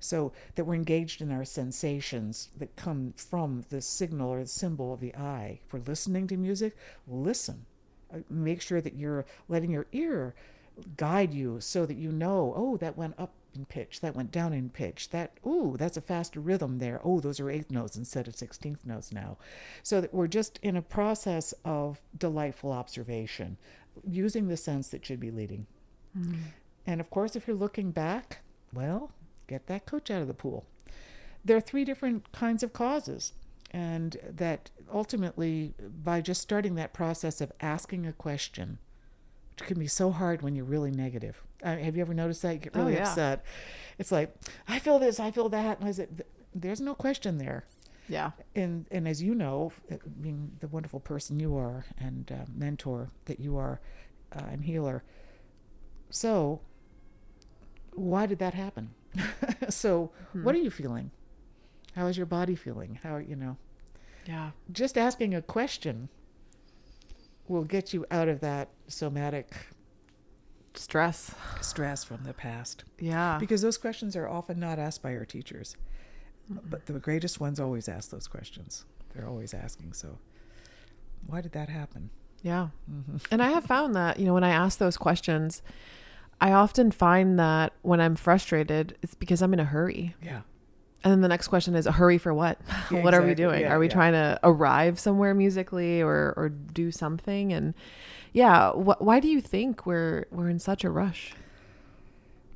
So 0.00 0.32
that 0.54 0.64
we're 0.64 0.74
engaged 0.74 1.20
in 1.20 1.32
our 1.32 1.44
sensations 1.44 2.48
that 2.58 2.76
come 2.76 3.14
from 3.16 3.64
the 3.70 3.80
signal 3.80 4.30
or 4.30 4.40
the 4.40 4.48
symbol 4.48 4.92
of 4.92 5.00
the 5.00 5.14
eye. 5.14 5.60
If 5.64 5.72
we're 5.72 5.80
listening 5.80 6.26
to 6.28 6.36
music, 6.36 6.76
listen. 7.06 7.66
Uh, 8.12 8.18
make 8.28 8.60
sure 8.60 8.80
that 8.80 8.94
you're 8.94 9.24
letting 9.48 9.70
your 9.70 9.86
ear 9.92 10.34
guide 10.96 11.34
you 11.34 11.60
so 11.60 11.86
that 11.86 11.96
you 11.96 12.12
know, 12.12 12.52
oh, 12.56 12.76
that 12.78 12.96
went 12.96 13.14
up 13.18 13.32
in 13.54 13.64
pitch, 13.66 14.00
that 14.00 14.16
went 14.16 14.30
down 14.30 14.52
in 14.52 14.70
pitch, 14.70 15.10
that, 15.10 15.32
ooh, 15.46 15.76
that's 15.78 15.96
a 15.96 16.00
faster 16.00 16.40
rhythm 16.40 16.78
there. 16.78 17.00
Oh, 17.04 17.20
those 17.20 17.40
are 17.40 17.50
eighth 17.50 17.70
notes 17.70 17.96
instead 17.96 18.26
of 18.26 18.34
16th 18.34 18.84
notes 18.84 19.12
now. 19.12 19.36
So 19.82 20.00
that 20.00 20.14
we're 20.14 20.26
just 20.26 20.58
in 20.62 20.76
a 20.76 20.82
process 20.82 21.52
of 21.64 22.00
delightful 22.16 22.72
observation, 22.72 23.58
using 24.08 24.48
the 24.48 24.56
sense 24.56 24.88
that 24.88 25.04
should 25.04 25.20
be 25.20 25.30
leading. 25.30 25.66
Mm-hmm. 26.16 26.34
And 26.86 27.00
of 27.00 27.10
course, 27.10 27.36
if 27.36 27.46
you're 27.46 27.56
looking 27.56 27.90
back, 27.90 28.38
well, 28.72 29.12
get 29.52 29.66
that 29.66 29.86
coach 29.86 30.10
out 30.10 30.22
of 30.22 30.28
the 30.28 30.34
pool. 30.34 30.66
There 31.44 31.56
are 31.56 31.60
three 31.60 31.84
different 31.84 32.30
kinds 32.32 32.62
of 32.62 32.72
causes, 32.72 33.32
and 33.70 34.16
that 34.28 34.70
ultimately, 34.92 35.74
by 36.04 36.20
just 36.20 36.40
starting 36.40 36.74
that 36.76 36.92
process 36.92 37.40
of 37.40 37.52
asking 37.60 38.06
a 38.06 38.12
question, 38.12 38.78
which 39.50 39.66
can 39.66 39.78
be 39.78 39.86
so 39.86 40.10
hard 40.10 40.42
when 40.42 40.54
you're 40.54 40.64
really 40.64 40.90
negative. 40.90 41.42
Uh, 41.62 41.76
have 41.76 41.96
you 41.96 42.02
ever 42.02 42.14
noticed 42.14 42.42
that? 42.42 42.54
You 42.54 42.58
get 42.58 42.76
really 42.76 42.94
oh, 42.94 42.96
yeah. 42.96 43.08
upset. 43.08 43.44
It's 43.98 44.12
like, 44.12 44.34
I 44.68 44.78
feel 44.78 44.98
this, 44.98 45.20
I 45.20 45.30
feel 45.30 45.48
that. 45.50 45.78
And 45.78 45.88
I 45.88 45.92
said, 45.92 46.24
there's 46.54 46.80
no 46.80 46.94
question 46.94 47.38
there. 47.38 47.64
Yeah. 48.08 48.32
And 48.54 48.86
and 48.90 49.06
as 49.06 49.22
you 49.22 49.34
know, 49.34 49.72
uh, 49.90 49.96
being 50.20 50.52
the 50.60 50.68
wonderful 50.68 51.00
person 51.00 51.38
you 51.38 51.56
are 51.56 51.86
and 51.98 52.30
uh, 52.30 52.44
mentor 52.54 53.10
that 53.26 53.40
you 53.40 53.56
are 53.56 53.80
uh, 54.34 54.44
and 54.50 54.64
healer. 54.64 55.02
So, 56.10 56.60
why 57.94 58.26
did 58.26 58.38
that 58.38 58.54
happen? 58.54 58.90
so, 59.68 60.10
hmm. 60.32 60.44
what 60.44 60.54
are 60.54 60.58
you 60.58 60.70
feeling? 60.70 61.10
How 61.94 62.06
is 62.06 62.16
your 62.16 62.26
body 62.26 62.54
feeling? 62.54 62.98
How, 63.02 63.16
you 63.18 63.36
know, 63.36 63.56
Yeah. 64.26 64.50
just 64.70 64.96
asking 64.96 65.34
a 65.34 65.42
question 65.42 66.08
will 67.48 67.64
get 67.64 67.92
you 67.92 68.06
out 68.10 68.28
of 68.28 68.40
that 68.40 68.70
somatic 68.88 69.66
Stress. 70.74 71.34
stress 71.60 72.02
from 72.04 72.24
the 72.24 72.32
past. 72.32 72.84
Yeah. 72.98 73.36
Because 73.38 73.60
those 73.60 73.76
questions 73.76 74.16
are 74.16 74.26
often 74.26 74.58
not 74.58 74.78
asked 74.78 75.02
by 75.02 75.14
our 75.14 75.26
teachers. 75.26 75.76
But 76.48 76.86
the 76.86 76.94
greatest 76.98 77.40
ones 77.40 77.60
always 77.60 77.88
ask 77.88 78.10
those 78.10 78.26
questions. 78.26 78.84
They're 79.14 79.28
always 79.28 79.52
asking. 79.54 79.92
So, 79.92 80.18
why 81.26 81.40
did 81.40 81.52
that 81.52 81.68
happen? 81.68 82.10
Yeah. 82.42 82.68
And 83.30 83.42
I 83.42 83.50
have 83.50 83.64
found 83.64 83.94
that, 83.94 84.18
you 84.18 84.24
know, 84.24 84.34
when 84.34 84.44
I 84.44 84.50
ask 84.50 84.78
those 84.78 84.96
questions, 84.96 85.62
I 86.40 86.52
often 86.52 86.90
find 86.90 87.38
that 87.38 87.72
when 87.82 88.00
I'm 88.00 88.16
frustrated, 88.16 88.96
it's 89.02 89.14
because 89.14 89.42
I'm 89.42 89.52
in 89.52 89.60
a 89.60 89.64
hurry. 89.64 90.14
Yeah. 90.22 90.40
And 91.04 91.12
then 91.12 91.20
the 91.20 91.28
next 91.28 91.48
question 91.48 91.74
is, 91.74 91.86
a 91.86 91.92
hurry 91.92 92.18
for 92.18 92.32
what? 92.32 92.58
Yeah, 92.90 93.02
what 93.02 93.14
are 93.14 93.22
we 93.22 93.34
doing? 93.34 93.62
Yeah, 93.62 93.72
are 93.72 93.78
we 93.78 93.86
yeah. 93.86 93.92
trying 93.92 94.12
to 94.12 94.38
arrive 94.42 95.00
somewhere 95.00 95.34
musically 95.34 96.02
or 96.02 96.34
or 96.36 96.48
do 96.48 96.90
something? 96.90 97.52
And 97.52 97.74
yeah, 98.32 98.70
wh- 98.70 99.00
why 99.00 99.18
do 99.20 99.28
you 99.28 99.40
think 99.40 99.86
we're 99.86 100.26
we're 100.30 100.48
in 100.48 100.58
such 100.58 100.84
a 100.84 100.90
rush? 100.90 101.32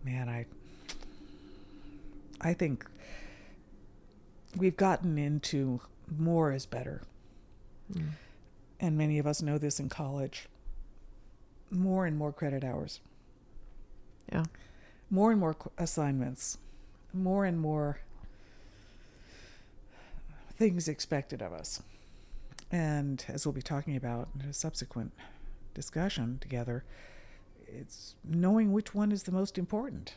Man, 0.04 0.28
I 0.28 0.46
I 2.40 2.54
think 2.54 2.86
we've 4.56 4.76
gotten 4.76 5.18
into 5.18 5.80
more 6.18 6.52
is 6.52 6.66
better. 6.66 7.02
Mm. 7.92 8.10
And 8.78 8.98
many 8.98 9.18
of 9.18 9.26
us 9.26 9.42
know 9.42 9.58
this 9.58 9.80
in 9.80 9.88
college. 9.88 10.48
More 11.70 12.06
and 12.06 12.16
more 12.16 12.32
credit 12.32 12.62
hours, 12.62 13.00
Yeah. 14.32 14.44
more 15.10 15.30
and 15.30 15.40
more 15.40 15.56
assignments, 15.78 16.58
more 17.12 17.44
and 17.44 17.58
more 17.60 18.00
things 20.56 20.88
expected 20.88 21.42
of 21.42 21.52
us. 21.52 21.82
And 22.70 23.24
as 23.28 23.46
we'll 23.46 23.52
be 23.52 23.62
talking 23.62 23.94
about 23.96 24.28
in 24.34 24.48
a 24.48 24.52
subsequent 24.52 25.12
discussion 25.74 26.38
together, 26.40 26.84
it's 27.68 28.14
knowing 28.24 28.72
which 28.72 28.94
one 28.94 29.12
is 29.12 29.24
the 29.24 29.32
most 29.32 29.58
important. 29.58 30.16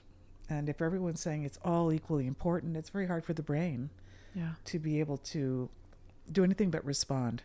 And 0.49 0.67
if 0.69 0.81
everyone's 0.81 1.21
saying 1.21 1.43
it's 1.43 1.59
all 1.63 1.91
equally 1.93 2.25
important, 2.25 2.75
it's 2.75 2.89
very 2.89 3.05
hard 3.07 3.23
for 3.25 3.33
the 3.33 3.43
brain 3.43 3.89
Yeah. 4.33 4.53
to 4.65 4.79
be 4.79 4.99
able 4.99 5.17
to 5.17 5.69
do 6.31 6.43
anything 6.43 6.71
but 6.71 6.83
respond 6.85 7.43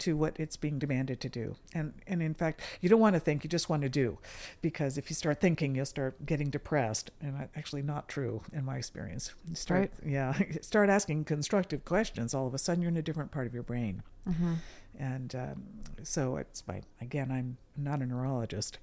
to 0.00 0.16
what 0.16 0.38
it's 0.38 0.56
being 0.56 0.78
demanded 0.78 1.20
to 1.20 1.28
do. 1.28 1.56
And 1.74 1.94
and 2.06 2.22
in 2.22 2.34
fact, 2.34 2.60
you 2.80 2.88
don't 2.88 3.00
want 3.00 3.14
to 3.14 3.20
think, 3.20 3.44
you 3.44 3.50
just 3.50 3.68
want 3.68 3.82
to 3.82 3.88
do. 3.88 4.18
Because 4.62 4.98
if 4.98 5.10
you 5.10 5.14
start 5.14 5.40
thinking, 5.40 5.74
you'll 5.74 5.86
start 5.86 6.24
getting 6.26 6.50
depressed. 6.50 7.10
And 7.20 7.48
actually 7.56 7.82
not 7.82 8.08
true 8.08 8.42
in 8.52 8.64
my 8.64 8.76
experience. 8.76 9.34
You 9.48 9.54
start 9.54 9.78
Right. 9.78 9.92
yeah, 10.04 10.38
start 10.60 10.88
asking 10.88 11.24
constructive 11.24 11.84
questions, 11.84 12.34
all 12.34 12.46
of 12.46 12.54
a 12.54 12.58
sudden 12.58 12.82
you're 12.82 12.90
in 12.90 12.96
a 12.96 13.02
different 13.02 13.30
part 13.30 13.46
of 13.46 13.54
your 13.54 13.62
brain. 13.62 14.02
Mm-hmm. 14.28 14.54
And 14.98 15.34
um, 15.34 15.62
so 16.02 16.36
it's 16.36 16.62
my 16.66 16.82
again, 17.00 17.30
I'm 17.30 17.56
not 17.76 18.00
a 18.00 18.06
neurologist, 18.06 18.78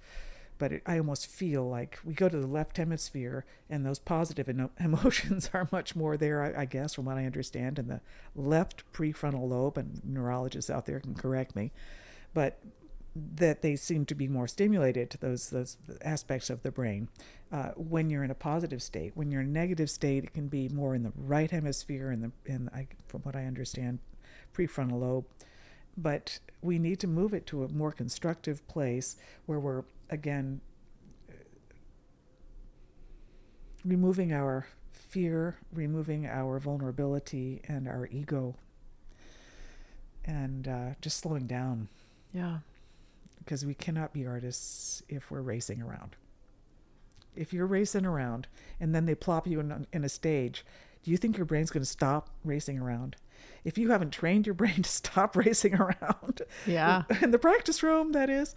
but 0.57 0.71
it, 0.71 0.81
I 0.85 0.97
almost 0.97 1.27
feel 1.27 1.67
like 1.67 1.99
we 2.03 2.13
go 2.13 2.29
to 2.29 2.37
the 2.37 2.47
left 2.47 2.77
hemisphere, 2.77 3.45
and 3.69 3.85
those 3.85 3.99
positive 3.99 4.49
emotions 4.79 5.49
are 5.53 5.67
much 5.71 5.95
more 5.95 6.17
there, 6.17 6.43
I, 6.43 6.61
I 6.61 6.65
guess, 6.65 6.93
from 6.93 7.05
what 7.05 7.17
I 7.17 7.25
understand, 7.25 7.79
in 7.79 7.87
the 7.87 8.01
left 8.35 8.83
prefrontal 8.93 9.49
lobe. 9.49 9.77
And 9.77 10.01
neurologists 10.03 10.69
out 10.69 10.85
there 10.85 10.99
can 10.99 11.15
correct 11.15 11.55
me, 11.55 11.71
but 12.33 12.59
that 13.15 13.61
they 13.61 13.75
seem 13.75 14.05
to 14.05 14.15
be 14.15 14.27
more 14.27 14.47
stimulated 14.47 15.09
to 15.09 15.17
those 15.17 15.49
those 15.49 15.77
aspects 16.01 16.49
of 16.49 16.63
the 16.63 16.71
brain 16.71 17.07
uh, 17.51 17.69
when 17.75 18.09
you're 18.09 18.23
in 18.23 18.31
a 18.31 18.35
positive 18.35 18.81
state. 18.81 19.13
When 19.15 19.31
you're 19.31 19.41
in 19.41 19.47
a 19.47 19.51
negative 19.51 19.89
state, 19.89 20.23
it 20.25 20.33
can 20.33 20.47
be 20.47 20.67
more 20.69 20.95
in 20.95 21.03
the 21.03 21.13
right 21.15 21.49
hemisphere, 21.49 22.11
in 22.11 22.21
the 22.21 22.31
in 22.45 22.69
I, 22.73 22.87
from 23.07 23.21
what 23.21 23.35
I 23.35 23.45
understand, 23.45 23.99
prefrontal 24.53 24.99
lobe. 24.99 25.25
But 25.97 26.39
we 26.61 26.77
need 26.77 26.99
to 26.99 27.07
move 27.07 27.33
it 27.33 27.45
to 27.47 27.63
a 27.63 27.69
more 27.69 27.93
constructive 27.93 28.67
place 28.67 29.15
where 29.45 29.59
we're 29.59 29.83
again 30.09 30.61
removing 33.83 34.33
our 34.33 34.65
fear, 34.91 35.57
removing 35.71 36.25
our 36.25 36.59
vulnerability 36.59 37.61
and 37.67 37.87
our 37.87 38.07
ego, 38.11 38.55
and 40.25 40.67
uh, 40.67 40.89
just 41.01 41.17
slowing 41.17 41.45
down 41.45 41.87
Yeah. 42.33 42.59
because 43.37 43.65
we 43.65 43.75
cannot 43.75 44.11
be 44.13 44.25
artists 44.25 45.03
if 45.07 45.29
we're 45.29 45.41
racing 45.41 45.81
around. 45.81 46.15
If 47.35 47.53
you're 47.53 47.67
racing 47.67 48.05
around 48.05 48.47
and 48.79 48.95
then 48.95 49.05
they 49.05 49.13
plop 49.15 49.45
you 49.45 49.59
in 49.59 49.71
a, 49.71 49.81
in 49.93 50.03
a 50.03 50.09
stage, 50.09 50.65
do 51.03 51.11
you 51.11 51.17
think 51.17 51.37
your 51.37 51.45
brain's 51.45 51.69
going 51.69 51.83
to 51.83 51.89
stop 51.89 52.29
racing 52.43 52.79
around? 52.79 53.17
If 53.63 53.77
you 53.77 53.91
haven't 53.91 54.11
trained 54.11 54.47
your 54.47 54.55
brain 54.55 54.75
to 54.81 54.89
stop 54.89 55.35
racing 55.35 55.75
around, 55.75 56.41
Yeah. 56.65 57.03
in 57.21 57.29
the 57.31 57.37
practice 57.39 57.83
room, 57.83 58.13
that 58.13 58.29
is, 58.31 58.55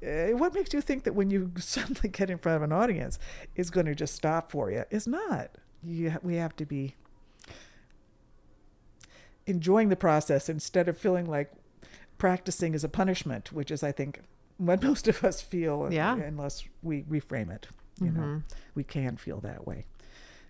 what 0.00 0.54
makes 0.54 0.72
you 0.72 0.80
think 0.80 1.04
that 1.04 1.14
when 1.14 1.30
you 1.30 1.52
suddenly 1.58 2.08
get 2.08 2.30
in 2.30 2.38
front 2.38 2.56
of 2.56 2.62
an 2.62 2.72
audience, 2.72 3.18
is 3.56 3.70
going 3.70 3.86
to 3.86 3.94
just 3.94 4.14
stop 4.14 4.50
for 4.50 4.70
you? 4.70 4.84
It's 4.90 5.06
not. 5.06 5.50
You 5.82 6.18
we 6.22 6.36
have 6.36 6.56
to 6.56 6.66
be 6.66 6.94
enjoying 9.46 9.88
the 9.88 9.96
process 9.96 10.48
instead 10.48 10.88
of 10.88 10.98
feeling 10.98 11.24
like 11.26 11.52
practicing 12.18 12.74
is 12.74 12.84
a 12.84 12.88
punishment, 12.88 13.52
which 13.52 13.70
is, 13.70 13.82
I 13.82 13.92
think, 13.92 14.20
what 14.56 14.82
most 14.90 15.08
of 15.08 15.24
us 15.24 15.40
feel. 15.40 15.88
Yeah. 15.90 16.16
Unless 16.16 16.64
we 16.82 17.02
reframe 17.04 17.50
it, 17.54 17.68
you 18.00 18.10
know, 18.10 18.20
Mhm. 18.20 18.42
we 18.74 18.84
can 18.84 19.16
feel 19.16 19.40
that 19.40 19.66
way. 19.66 19.86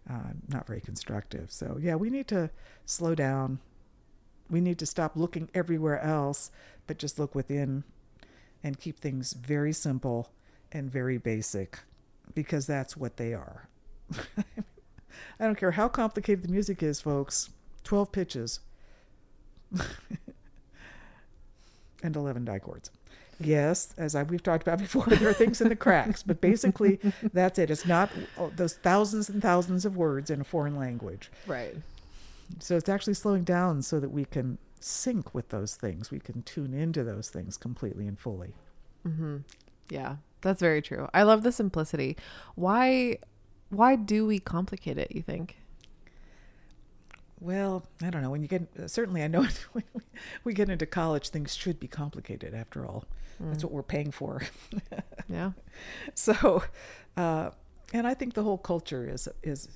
Uh, 0.08 0.32
not 0.48 0.66
very 0.66 0.80
constructive. 0.80 1.52
So 1.52 1.76
yeah, 1.80 1.94
we 1.94 2.08
need 2.08 2.26
to 2.28 2.50
slow 2.86 3.14
down. 3.14 3.60
We 4.48 4.62
need 4.62 4.78
to 4.78 4.86
stop 4.86 5.14
looking 5.16 5.50
everywhere 5.52 6.00
else, 6.00 6.50
but 6.86 6.96
just 6.96 7.18
look 7.18 7.34
within, 7.34 7.84
and 8.62 8.78
keep 8.78 9.00
things 9.00 9.32
very 9.32 9.72
simple 9.72 10.30
and 10.72 10.90
very 10.90 11.18
basic, 11.18 11.80
because 12.34 12.66
that's 12.66 12.96
what 12.96 13.16
they 13.16 13.34
are. 13.34 13.68
I 15.40 15.44
don't 15.44 15.58
care 15.58 15.72
how 15.72 15.88
complicated 15.88 16.44
the 16.44 16.52
music 16.52 16.82
is, 16.82 17.00
folks. 17.00 17.50
Twelve 17.84 18.12
pitches. 18.12 18.60
and 22.02 22.16
11 22.16 22.44
dichords. 22.44 22.90
Yes, 23.40 23.94
as 23.96 24.16
I, 24.16 24.24
we've 24.24 24.42
talked 24.42 24.62
about 24.62 24.78
before, 24.80 25.04
there 25.06 25.28
are 25.28 25.34
things 25.34 25.60
in 25.60 25.68
the 25.68 25.76
cracks, 25.76 26.24
but 26.24 26.40
basically 26.40 26.98
that's 27.32 27.58
it. 27.58 27.70
It's 27.70 27.86
not 27.86 28.10
oh, 28.36 28.50
those 28.56 28.74
thousands 28.74 29.28
and 29.28 29.40
thousands 29.40 29.84
of 29.84 29.96
words 29.96 30.28
in 30.30 30.40
a 30.40 30.44
foreign 30.44 30.76
language. 30.76 31.30
Right. 31.46 31.76
So 32.58 32.76
it's 32.76 32.88
actually 32.88 33.14
slowing 33.14 33.44
down 33.44 33.82
so 33.82 34.00
that 34.00 34.08
we 34.08 34.24
can 34.24 34.58
sync 34.80 35.34
with 35.34 35.48
those 35.50 35.74
things. 35.76 36.10
We 36.10 36.20
can 36.20 36.42
tune 36.42 36.74
into 36.74 37.04
those 37.04 37.28
things 37.28 37.56
completely 37.56 38.06
and 38.06 38.18
fully. 38.18 38.54
Mm-hmm. 39.06 39.38
Yeah, 39.90 40.16
that's 40.40 40.60
very 40.60 40.82
true. 40.82 41.08
I 41.14 41.22
love 41.22 41.42
the 41.42 41.52
simplicity. 41.52 42.16
Why 42.54 43.18
why 43.70 43.96
do 43.96 44.26
we 44.26 44.38
complicate 44.38 44.98
it, 44.98 45.14
you 45.14 45.22
think? 45.22 45.58
Well, 47.40 47.84
I 48.02 48.10
don't 48.10 48.22
know. 48.22 48.30
When 48.30 48.42
you 48.42 48.48
get 48.48 48.90
certainly, 48.90 49.22
I 49.22 49.28
know 49.28 49.46
when 49.72 49.84
we 50.44 50.54
get 50.54 50.68
into 50.68 50.86
college, 50.86 51.28
things 51.28 51.54
should 51.54 51.78
be 51.78 51.88
complicated. 51.88 52.54
After 52.54 52.84
all, 52.86 53.04
that's 53.40 53.62
what 53.62 53.72
we're 53.72 53.82
paying 53.82 54.10
for. 54.10 54.42
Yeah. 55.28 55.52
so, 56.14 56.62
uh, 57.16 57.50
and 57.92 58.06
I 58.06 58.14
think 58.14 58.34
the 58.34 58.42
whole 58.42 58.58
culture 58.58 59.08
is 59.08 59.28
is 59.42 59.68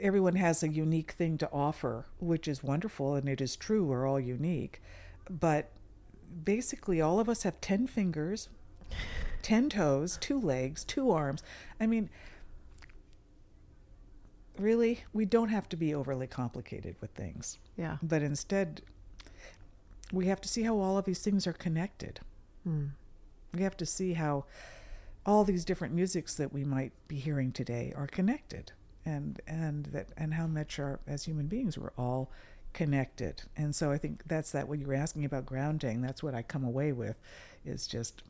everyone 0.00 0.36
has 0.36 0.62
a 0.62 0.68
unique 0.68 1.12
thing 1.12 1.38
to 1.38 1.50
offer, 1.52 2.06
which 2.18 2.48
is 2.48 2.62
wonderful, 2.62 3.14
and 3.14 3.28
it 3.28 3.40
is 3.40 3.56
true. 3.56 3.84
We're 3.84 4.06
all 4.08 4.20
unique, 4.20 4.80
but 5.28 5.70
basically, 6.44 7.00
all 7.00 7.20
of 7.20 7.28
us 7.28 7.42
have 7.44 7.60
ten 7.60 7.86
fingers, 7.86 8.48
ten 9.42 9.68
toes, 9.70 10.16
two 10.20 10.38
legs, 10.40 10.84
two 10.84 11.10
arms. 11.10 11.42
I 11.80 11.86
mean. 11.86 12.10
Really, 14.56 15.00
we 15.12 15.24
don't 15.24 15.48
have 15.48 15.68
to 15.70 15.76
be 15.76 15.92
overly 15.92 16.28
complicated 16.28 16.94
with 17.00 17.10
things 17.10 17.58
Yeah. 17.76 17.96
but 18.02 18.22
instead 18.22 18.82
we 20.12 20.26
have 20.26 20.40
to 20.42 20.48
see 20.48 20.62
how 20.62 20.78
all 20.78 20.96
of 20.96 21.06
these 21.06 21.18
things 21.20 21.44
are 21.48 21.52
connected 21.52 22.20
Mm. 22.64 22.90
we 23.52 23.62
have 23.62 23.76
to 23.78 23.84
see 23.86 24.12
how 24.12 24.44
all 25.26 25.42
these 25.42 25.64
different 25.64 25.92
musics 25.92 26.36
that 26.36 26.52
we 26.52 26.62
might 26.64 26.92
be 27.08 27.16
hearing 27.18 27.50
today 27.50 27.92
are 27.96 28.06
connected 28.06 28.70
and 29.06 29.40
and 29.46 29.86
that 29.86 30.08
and 30.16 30.34
how 30.34 30.46
much 30.46 30.78
our 30.78 30.98
as 31.06 31.24
human 31.24 31.46
beings 31.46 31.76
we're 31.78 31.92
all 31.98 32.30
connected 32.72 33.42
and 33.56 33.74
so 33.74 33.90
i 33.92 33.98
think 33.98 34.22
that's 34.26 34.50
that 34.52 34.66
what 34.68 34.78
you 34.78 34.86
were 34.86 34.94
asking 34.94 35.24
about 35.24 35.46
grounding 35.46 36.00
that's 36.00 36.22
what 36.22 36.34
i 36.34 36.42
come 36.42 36.64
away 36.64 36.90
with 36.92 37.16
is 37.64 37.86
just 37.86 38.22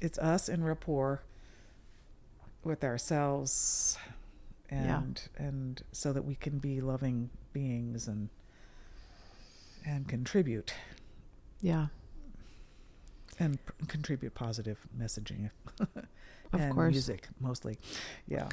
it's 0.00 0.18
us 0.18 0.48
in 0.48 0.64
rapport 0.64 1.22
with 2.64 2.82
ourselves 2.84 3.96
Yeah. 4.70 4.98
and 4.98 5.22
and 5.36 5.82
so 5.92 6.12
that 6.12 6.24
we 6.24 6.34
can 6.34 6.58
be 6.58 6.80
loving 6.80 7.30
beings 7.52 8.08
and 8.08 8.28
and 9.84 10.08
contribute 10.08 10.72
Yeah. 11.60 11.86
And 13.42 13.58
p- 13.66 13.86
contribute 13.88 14.34
positive 14.34 14.78
messaging 14.98 15.50
Of 15.80 16.60
and 16.60 16.74
course. 16.74 16.92
music 16.92 17.28
mostly. 17.40 17.78
Yeah. 18.26 18.48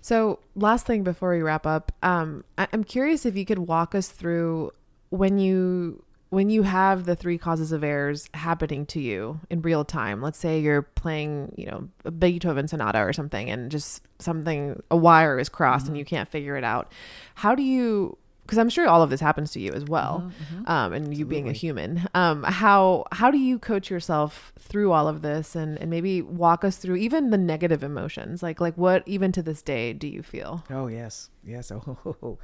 So, 0.00 0.38
last 0.54 0.86
thing 0.86 1.02
before 1.02 1.30
we 1.34 1.42
wrap 1.42 1.66
up, 1.66 1.92
um, 2.02 2.44
I- 2.56 2.68
I'm 2.72 2.84
curious 2.84 3.26
if 3.26 3.36
you 3.36 3.44
could 3.44 3.58
walk 3.60 3.94
us 3.94 4.08
through 4.08 4.72
when 5.10 5.38
you 5.38 6.02
when 6.30 6.50
you 6.50 6.62
have 6.62 7.06
the 7.06 7.16
three 7.16 7.38
causes 7.38 7.72
of 7.72 7.82
errors 7.82 8.28
happening 8.34 8.84
to 8.84 9.00
you 9.00 9.40
in 9.48 9.62
real 9.62 9.82
time. 9.82 10.20
Let's 10.20 10.38
say 10.38 10.60
you're 10.60 10.82
playing, 10.82 11.54
you 11.56 11.64
know, 11.64 11.88
a 12.04 12.10
Beethoven 12.10 12.68
sonata 12.68 12.98
or 12.98 13.14
something, 13.14 13.48
and 13.48 13.70
just 13.70 14.02
something 14.18 14.82
a 14.90 14.96
wire 14.96 15.38
is 15.38 15.48
crossed 15.48 15.88
and 15.88 15.96
you 15.96 16.04
can't 16.04 16.28
figure 16.28 16.56
it 16.56 16.64
out. 16.64 16.92
How 17.36 17.54
do 17.54 17.62
you? 17.62 18.18
Because 18.48 18.56
I'm 18.56 18.70
sure 18.70 18.88
all 18.88 19.02
of 19.02 19.10
this 19.10 19.20
happens 19.20 19.50
to 19.52 19.60
you 19.60 19.72
as 19.72 19.84
well, 19.84 20.32
um, 20.64 20.94
and 20.94 21.14
you 21.14 21.26
being 21.26 21.50
a 21.50 21.52
human. 21.52 22.08
Um, 22.14 22.44
how 22.44 23.04
how 23.12 23.30
do 23.30 23.36
you 23.36 23.58
coach 23.58 23.90
yourself 23.90 24.54
through 24.58 24.90
all 24.90 25.06
of 25.06 25.20
this, 25.20 25.54
and 25.54 25.76
and 25.78 25.90
maybe 25.90 26.22
walk 26.22 26.64
us 26.64 26.78
through 26.78 26.96
even 26.96 27.28
the 27.28 27.36
negative 27.36 27.82
emotions, 27.82 28.42
like 28.42 28.58
like 28.58 28.72
what 28.78 29.02
even 29.04 29.32
to 29.32 29.42
this 29.42 29.60
day 29.60 29.92
do 29.92 30.08
you 30.08 30.22
feel? 30.22 30.64
Oh 30.70 30.86
yes, 30.86 31.28
yes. 31.44 31.70
Oh, 31.74 31.98
ho, 32.02 32.16
ho. 32.22 32.38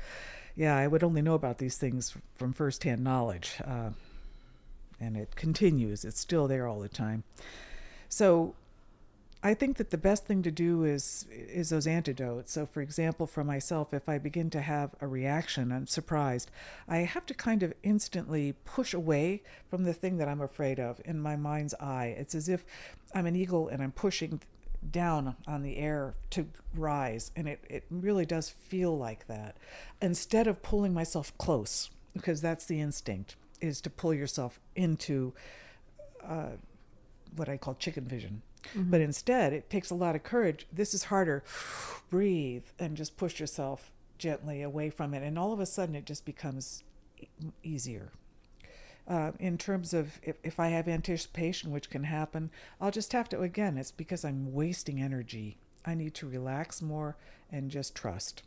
yeah. 0.55 0.77
I 0.77 0.87
would 0.89 1.03
only 1.03 1.23
know 1.23 1.33
about 1.33 1.57
these 1.57 1.79
things 1.79 2.15
from 2.35 2.53
firsthand 2.53 3.03
knowledge, 3.03 3.55
uh, 3.65 3.93
and 5.01 5.17
it 5.17 5.37
continues. 5.37 6.05
It's 6.05 6.21
still 6.21 6.47
there 6.49 6.67
all 6.67 6.81
the 6.81 6.89
time. 6.91 7.25
So, 8.11 8.55
I 9.47 9.53
think 9.53 9.77
that 9.77 9.91
the 9.91 9.99
best 9.99 10.25
thing 10.25 10.43
to 10.43 10.51
do 10.51 10.85
is 10.85 11.27
is 11.31 11.69
those 11.69 11.87
antidotes. 11.87 12.51
So, 12.53 12.65
for 12.65 12.81
example, 12.81 13.27
for 13.27 13.45
myself, 13.45 13.93
if 13.93 14.09
I 14.09 14.17
begin 14.17 14.49
to 14.51 14.63
have 14.63 14.95
a 15.03 15.07
reaction, 15.07 15.71
I'm 15.71 15.87
surprised. 15.87 16.51
I 16.89 16.99
have 16.99 17.27
to 17.27 17.35
kind 17.35 17.63
of 17.63 17.75
instantly 17.83 18.55
push 18.65 18.95
away 18.95 19.43
from 19.69 19.85
the 19.85 19.93
thing 19.93 20.17
that 20.17 20.29
I'm 20.29 20.41
afraid 20.41 20.81
of 20.81 20.99
in 21.05 21.21
my 21.21 21.37
mind's 21.37 21.75
eye. 21.75 22.15
It's 22.19 22.35
as 22.35 22.49
if 22.49 22.65
I'm 23.15 23.27
an 23.27 23.37
eagle 23.37 23.69
and 23.69 23.83
I'm 23.83 23.93
pushing 23.93 24.41
down 24.91 25.37
on 25.47 25.63
the 25.63 25.77
air 25.77 26.15
to 26.31 26.47
rise 26.75 27.31
and 27.37 27.49
it, 27.49 27.63
it 27.69 27.85
really 27.91 28.27
does 28.27 28.51
feel 28.51 28.97
like 28.97 29.27
that 29.29 29.57
instead 30.03 30.47
of 30.47 30.63
pulling 30.63 30.93
myself 30.93 31.37
close 31.39 31.91
because 32.13 32.43
that's 32.43 32.67
the 32.67 32.81
instinct 32.81 33.37
is 33.63 33.81
to 33.81 33.89
pull 33.89 34.13
yourself 34.13 34.61
into 34.77 35.33
uh, 36.23 36.51
what 37.37 37.49
i 37.49 37.57
call 37.57 37.75
chicken 37.77 38.05
vision 38.05 38.43
but 38.75 39.01
instead 39.01 39.53
it 39.53 39.69
takes 39.71 39.91
a 39.91 39.95
lot 39.95 40.15
of 40.15 40.23
courage 40.23 40.67
this 40.73 40.95
is 40.95 41.05
harder 41.05 41.43
breathe 42.11 42.65
and 42.79 42.97
just 42.97 43.17
push 43.17 43.41
yourself 43.41 43.91
gently 44.19 44.63
away 44.63 44.91
from 44.91 45.13
it 45.15 45.23
and 45.23 45.39
all 45.39 45.53
of 45.53 45.61
a 45.61 45.67
sudden 45.67 45.95
it 45.95 46.07
just 46.07 46.25
becomes 46.25 46.83
easier 47.63 48.11
uh, 49.07 49.33
in 49.39 49.59
terms 49.59 49.93
of 49.93 50.19
if, 50.23 50.37
if 50.43 50.59
I 50.59 50.69
have 50.69 50.89
anticipation, 50.89 51.71
which 51.71 51.91
can 51.91 52.05
happen, 52.05 52.51
I'll 52.81 52.91
just 52.91 53.13
have 53.13 53.29
to, 53.31 53.43
again, 53.43 53.77
it's 53.77 53.93
because 53.93 54.25
I'm 54.25 54.53
wasting 54.53 55.01
energy. 55.01 55.59
I 55.85 55.95
need 55.95 56.15
to 56.15 56.29
relax 56.29 56.81
more 56.81 57.17
and 57.53 57.71
just 57.71 57.95
trust. 57.95 58.43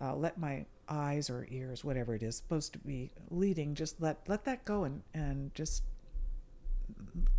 Uh, 0.00 0.14
let 0.14 0.38
my 0.38 0.66
eyes 0.88 1.30
or 1.30 1.46
ears, 1.50 1.84
whatever 1.84 2.14
it 2.14 2.22
is, 2.22 2.36
supposed 2.36 2.72
to 2.74 2.78
be 2.80 3.10
leading, 3.30 3.74
just 3.74 4.00
let, 4.00 4.18
let 4.28 4.44
that 4.44 4.64
go 4.66 4.84
and, 4.84 5.02
and 5.14 5.54
just 5.54 5.84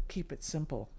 keep 0.07 0.31
it 0.31 0.43
simple. 0.43 0.89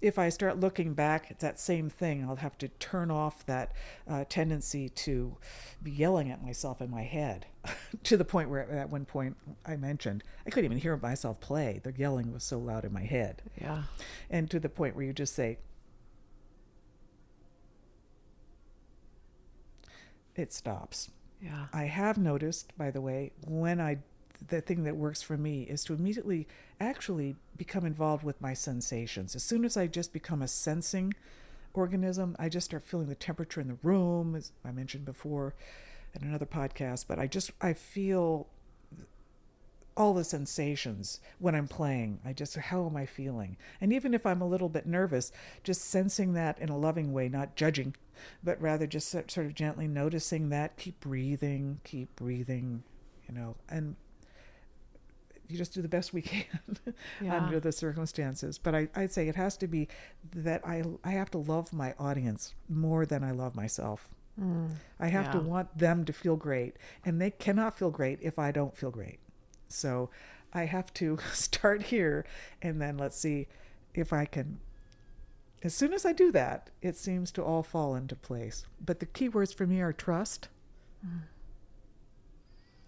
If 0.00 0.18
I 0.18 0.28
start 0.28 0.60
looking 0.60 0.94
back 0.94 1.26
at 1.30 1.40
that 1.40 1.58
same 1.58 1.90
thing, 1.90 2.24
I'll 2.24 2.36
have 2.36 2.56
to 2.58 2.68
turn 2.68 3.10
off 3.10 3.44
that 3.46 3.72
uh, 4.08 4.24
tendency 4.28 4.88
to 4.90 5.36
be 5.82 5.90
yelling 5.90 6.30
at 6.30 6.42
myself 6.42 6.80
in 6.80 6.90
my 6.90 7.02
head 7.02 7.46
to 8.04 8.16
the 8.16 8.24
point 8.24 8.48
where 8.48 8.70
at 8.70 8.90
one 8.90 9.04
point 9.04 9.36
I 9.66 9.76
mentioned 9.76 10.22
I 10.46 10.50
couldn't 10.50 10.66
even 10.66 10.78
hear 10.78 10.96
myself 10.96 11.40
play. 11.40 11.80
The 11.82 11.92
yelling 11.92 12.32
was 12.32 12.44
so 12.44 12.58
loud 12.58 12.84
in 12.84 12.92
my 12.92 13.02
head. 13.02 13.42
Yeah. 13.60 13.82
And 14.30 14.48
to 14.50 14.60
the 14.60 14.68
point 14.68 14.94
where 14.94 15.04
you 15.04 15.12
just 15.12 15.34
say, 15.34 15.58
it 20.36 20.52
stops. 20.52 21.10
Yeah. 21.42 21.66
I 21.72 21.84
have 21.84 22.18
noticed, 22.18 22.76
by 22.78 22.90
the 22.90 23.00
way, 23.00 23.32
when 23.46 23.80
I 23.80 23.98
the 24.46 24.60
thing 24.60 24.84
that 24.84 24.96
works 24.96 25.22
for 25.22 25.36
me 25.36 25.62
is 25.62 25.84
to 25.84 25.94
immediately 25.94 26.46
actually 26.80 27.36
become 27.56 27.84
involved 27.84 28.22
with 28.22 28.40
my 28.40 28.54
sensations. 28.54 29.34
As 29.34 29.42
soon 29.42 29.64
as 29.64 29.76
I 29.76 29.86
just 29.86 30.12
become 30.12 30.42
a 30.42 30.48
sensing 30.48 31.14
organism, 31.74 32.36
I 32.38 32.48
just 32.48 32.66
start 32.66 32.84
feeling 32.84 33.08
the 33.08 33.14
temperature 33.14 33.60
in 33.60 33.68
the 33.68 33.78
room, 33.82 34.34
as 34.34 34.52
I 34.64 34.70
mentioned 34.70 35.04
before 35.04 35.54
in 36.14 36.26
another 36.26 36.46
podcast, 36.46 37.06
but 37.08 37.18
I 37.18 37.26
just 37.26 37.50
I 37.60 37.72
feel 37.72 38.46
all 39.98 40.14
the 40.14 40.24
sensations 40.24 41.20
when 41.40 41.56
I'm 41.56 41.66
playing. 41.66 42.20
I 42.24 42.32
just, 42.32 42.56
how 42.56 42.86
am 42.86 42.96
I 42.96 43.04
feeling? 43.04 43.56
And 43.80 43.92
even 43.92 44.14
if 44.14 44.24
I'm 44.24 44.40
a 44.40 44.46
little 44.46 44.68
bit 44.68 44.86
nervous, 44.86 45.32
just 45.64 45.82
sensing 45.82 46.34
that 46.34 46.56
in 46.60 46.68
a 46.68 46.78
loving 46.78 47.12
way, 47.12 47.28
not 47.28 47.56
judging, 47.56 47.96
but 48.44 48.60
rather 48.62 48.86
just 48.86 49.08
sort 49.08 49.38
of 49.38 49.54
gently 49.54 49.88
noticing 49.88 50.50
that, 50.50 50.76
keep 50.76 51.00
breathing, 51.00 51.80
keep 51.82 52.14
breathing, 52.14 52.84
you 53.28 53.34
know, 53.34 53.56
and 53.68 53.96
you 55.48 55.56
just 55.56 55.72
do 55.74 55.82
the 55.82 55.88
best 55.88 56.12
we 56.12 56.22
can 56.22 56.44
Yeah. 57.22 57.36
under 57.42 57.58
the 57.58 57.72
circumstances. 57.72 58.58
But 58.58 58.74
I, 58.74 58.88
I'd 58.94 59.12
say 59.12 59.28
it 59.28 59.36
has 59.36 59.56
to 59.58 59.66
be 59.66 59.88
that 60.34 60.66
I, 60.66 60.84
I 61.02 61.10
have 61.12 61.30
to 61.32 61.38
love 61.38 61.72
my 61.72 61.94
audience 61.98 62.54
more 62.68 63.06
than 63.06 63.24
I 63.24 63.30
love 63.30 63.54
myself. 63.56 64.08
Mm. 64.40 64.70
I 65.00 65.08
have 65.08 65.32
to 65.32 65.40
want 65.40 65.76
them 65.76 66.04
to 66.04 66.12
feel 66.12 66.36
great, 66.36 66.76
and 67.04 67.20
they 67.20 67.30
cannot 67.30 67.76
feel 67.78 67.90
great 67.90 68.18
if 68.22 68.38
I 68.38 68.52
don't 68.52 68.76
feel 68.76 68.90
great. 68.90 69.18
So 69.68 70.10
I 70.52 70.66
have 70.66 70.92
to 70.94 71.18
start 71.32 71.82
here, 71.84 72.24
and 72.62 72.80
then 72.80 72.96
let's 72.98 73.18
see 73.18 73.48
if 73.94 74.12
I 74.12 74.26
can. 74.26 74.60
As 75.62 75.74
soon 75.74 75.92
as 75.92 76.06
I 76.06 76.12
do 76.12 76.30
that, 76.32 76.70
it 76.82 76.96
seems 76.96 77.32
to 77.32 77.42
all 77.42 77.64
fall 77.64 77.96
into 77.96 78.14
place. 78.14 78.64
But 78.84 79.00
the 79.00 79.06
key 79.06 79.28
words 79.28 79.52
for 79.52 79.66
me 79.66 79.80
are 79.80 79.92
trust, 79.92 80.48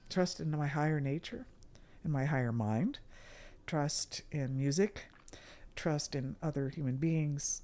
trust 0.09 0.39
in 0.41 0.51
my 0.53 0.69
higher 0.69 1.01
nature, 1.01 1.47
in 2.05 2.11
my 2.11 2.25
higher 2.25 2.53
mind, 2.53 2.99
trust 3.67 4.23
in 4.31 4.57
music, 4.57 5.07
trust 5.77 6.15
in 6.15 6.37
other 6.43 6.69
human 6.69 6.97
beings, 6.97 7.63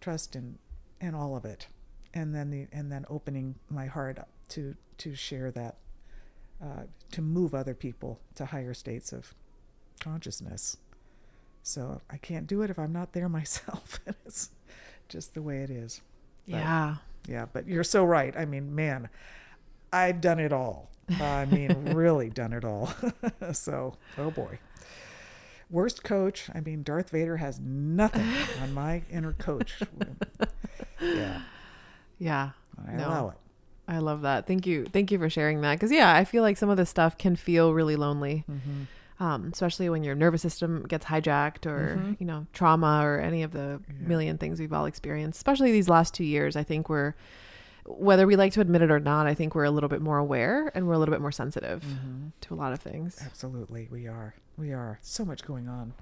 trust 0.00 0.34
in 0.36 0.58
in 1.00 1.14
all 1.14 1.36
of 1.36 1.44
it. 1.44 1.66
And 2.14 2.34
then 2.34 2.50
the 2.50 2.66
and 2.72 2.90
then 2.92 3.04
opening 3.08 3.54
my 3.70 3.86
heart 3.86 4.18
up 4.18 4.28
to 4.50 4.74
to 4.98 5.14
share 5.14 5.50
that 5.52 5.76
uh, 6.62 6.84
to 7.10 7.22
move 7.22 7.54
other 7.54 7.74
people 7.74 8.20
to 8.36 8.46
higher 8.46 8.74
states 8.74 9.12
of 9.12 9.34
consciousness. 10.00 10.76
So 11.64 12.00
i 12.10 12.16
can't 12.16 12.46
do 12.48 12.62
it 12.62 12.70
if 12.70 12.78
i'm 12.78 12.92
not 12.92 13.12
there 13.12 13.28
myself. 13.40 14.00
It's 14.26 14.50
just 15.08 15.34
the 15.34 15.42
way 15.42 15.58
it 15.62 15.70
is. 15.70 16.00
But- 16.46 16.56
Yeah. 16.58 16.96
yeah 17.28 17.46
but 17.52 17.66
you're 17.68 17.84
so 17.84 18.04
right. 18.04 18.36
I 18.36 18.44
mean 18.44 18.74
man 18.74 19.08
i've 19.94 20.20
done 20.22 20.38
it 20.40 20.52
all 20.52 20.90
i 21.20 21.44
mean 21.46 21.94
really 21.94 22.30
done 22.30 22.52
it 22.52 22.64
all 22.64 22.92
so 23.52 23.94
oh 24.18 24.30
boy 24.30 24.58
worst 25.70 26.02
coach 26.04 26.48
i 26.54 26.60
mean 26.60 26.82
darth 26.82 27.10
vader 27.10 27.36
has 27.38 27.58
nothing 27.60 28.26
on 28.62 28.72
my 28.74 29.02
inner 29.10 29.32
coach 29.34 29.80
yeah 31.00 31.42
Yeah. 32.18 32.50
i 32.86 32.92
No. 32.92 33.08
allow 33.08 33.28
it 33.30 33.36
I 33.88 33.98
love 33.98 34.22
that. 34.22 34.46
Thank 34.46 34.64
you. 34.64 34.86
Thank 34.86 35.10
you 35.10 35.18
for 35.18 35.28
sharing 35.28 35.60
that. 35.62 35.74
Because, 35.74 35.90
yeah, 35.90 36.14
I 36.14 36.24
feel 36.24 36.42
like 36.44 36.56
some 36.56 36.70
of 36.70 36.76
this 36.76 36.88
stuff 36.88 37.18
can 37.18 37.34
feel 37.34 37.74
really 37.74 37.96
lonely, 37.96 38.44
mm-hmm. 38.50 39.22
um, 39.22 39.50
especially 39.52 39.90
when 39.90 40.04
your 40.04 40.14
nervous 40.14 40.40
system 40.40 40.84
gets 40.84 41.04
hijacked 41.06 41.66
or, 41.66 41.96
Mhm. 42.00 42.16
you 42.20 42.24
know, 42.26 42.46
trauma 42.52 43.00
or 43.04 43.18
any 43.18 43.42
of 43.42 43.50
the 43.50 43.80
Yeah. 43.88 44.06
million 44.06 44.38
things 44.38 44.60
we've 44.60 44.72
all 44.72 44.86
experienced, 44.86 45.36
especially 45.38 45.72
these 45.72 45.88
last 45.88 46.14
two 46.14 46.24
years. 46.24 46.54
I 46.54 46.62
think 46.62 46.88
we're, 46.88 47.14
whether 47.84 48.26
we 48.26 48.36
like 48.36 48.52
to 48.52 48.60
admit 48.60 48.82
it 48.82 48.90
or 48.90 49.00
not, 49.00 49.26
I 49.26 49.34
think 49.34 49.54
we're 49.54 49.64
a 49.64 49.70
little 49.70 49.88
bit 49.88 50.00
more 50.00 50.18
aware 50.18 50.70
and 50.74 50.86
we're 50.86 50.94
a 50.94 50.98
little 50.98 51.12
bit 51.12 51.20
more 51.20 51.32
sensitive 51.32 51.82
Mm-hmm. 51.82 52.28
to 52.42 52.54
a 52.54 52.56
lot 52.56 52.72
of 52.72 52.80
things. 52.80 53.20
Absolutely, 53.24 53.88
we 53.90 54.06
are. 54.06 54.34
We 54.56 54.72
are. 54.72 54.98
So 55.02 55.24
much 55.24 55.44
going 55.44 55.68
on 55.68 55.92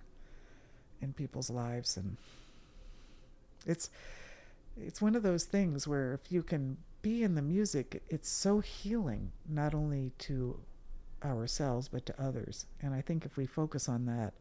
in 1.00 1.12
people's 1.14 1.48
lives, 1.50 1.96
and 1.96 2.16
it's 3.66 3.90
it's 4.76 5.00
one 5.00 5.14
of 5.14 5.22
those 5.22 5.44
things 5.44 5.86
where 5.88 6.12
if 6.14 6.30
you 6.32 6.42
can 6.42 6.76
be 7.02 7.22
in 7.22 7.34
the 7.34 7.42
music, 7.42 8.02
it's 8.08 8.28
so 8.28 8.60
healing, 8.60 9.32
not 9.48 9.74
only 9.74 10.12
to 10.18 10.60
ourselves 11.24 11.88
but 11.88 12.04
to 12.06 12.22
others. 12.22 12.66
And 12.82 12.94
I 12.94 13.00
think 13.00 13.24
if 13.24 13.36
we 13.36 13.46
focus 13.46 13.88
on 13.88 14.04
that, 14.06 14.34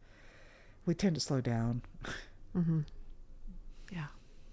we 0.86 0.94
tend 0.94 1.14
to 1.14 1.20
slow 1.20 1.40
down. 1.40 1.82
Mm-hmm. 2.56 2.80
Yeah. 3.92 4.06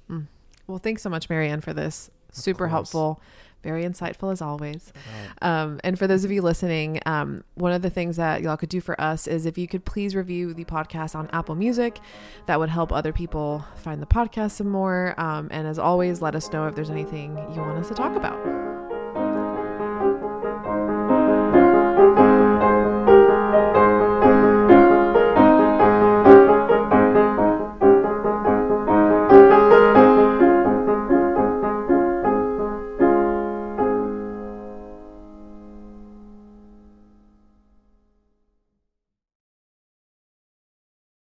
Mm. 0.09 0.27
Well, 0.67 0.77
thanks 0.77 1.01
so 1.01 1.09
much, 1.09 1.29
Marianne, 1.29 1.61
for 1.61 1.73
this. 1.73 2.09
Super 2.31 2.67
helpful, 2.67 3.21
very 3.63 3.83
insightful 3.83 4.31
as 4.31 4.41
always. 4.41 4.93
Um, 5.41 5.79
and 5.83 5.97
for 5.97 6.07
those 6.07 6.23
of 6.23 6.31
you 6.31 6.41
listening, 6.41 6.99
um, 7.05 7.43
one 7.55 7.71
of 7.71 7.81
the 7.81 7.89
things 7.89 8.17
that 8.17 8.41
y'all 8.41 8.57
could 8.57 8.69
do 8.69 8.81
for 8.81 8.99
us 9.01 9.27
is 9.27 9.45
if 9.45 9.57
you 9.57 9.67
could 9.67 9.85
please 9.85 10.15
review 10.15 10.53
the 10.53 10.65
podcast 10.65 11.15
on 11.15 11.29
Apple 11.33 11.55
Music, 11.55 11.99
that 12.45 12.59
would 12.59 12.69
help 12.69 12.91
other 12.91 13.11
people 13.11 13.65
find 13.75 14.01
the 14.01 14.05
podcast 14.05 14.51
some 14.51 14.69
more. 14.69 15.15
Um, 15.17 15.47
and 15.51 15.67
as 15.67 15.79
always, 15.79 16.21
let 16.21 16.35
us 16.35 16.51
know 16.51 16.67
if 16.67 16.75
there's 16.75 16.89
anything 16.91 17.37
you 17.53 17.61
want 17.61 17.77
us 17.79 17.87
to 17.87 17.95
talk 17.95 18.15
about. 18.15 18.76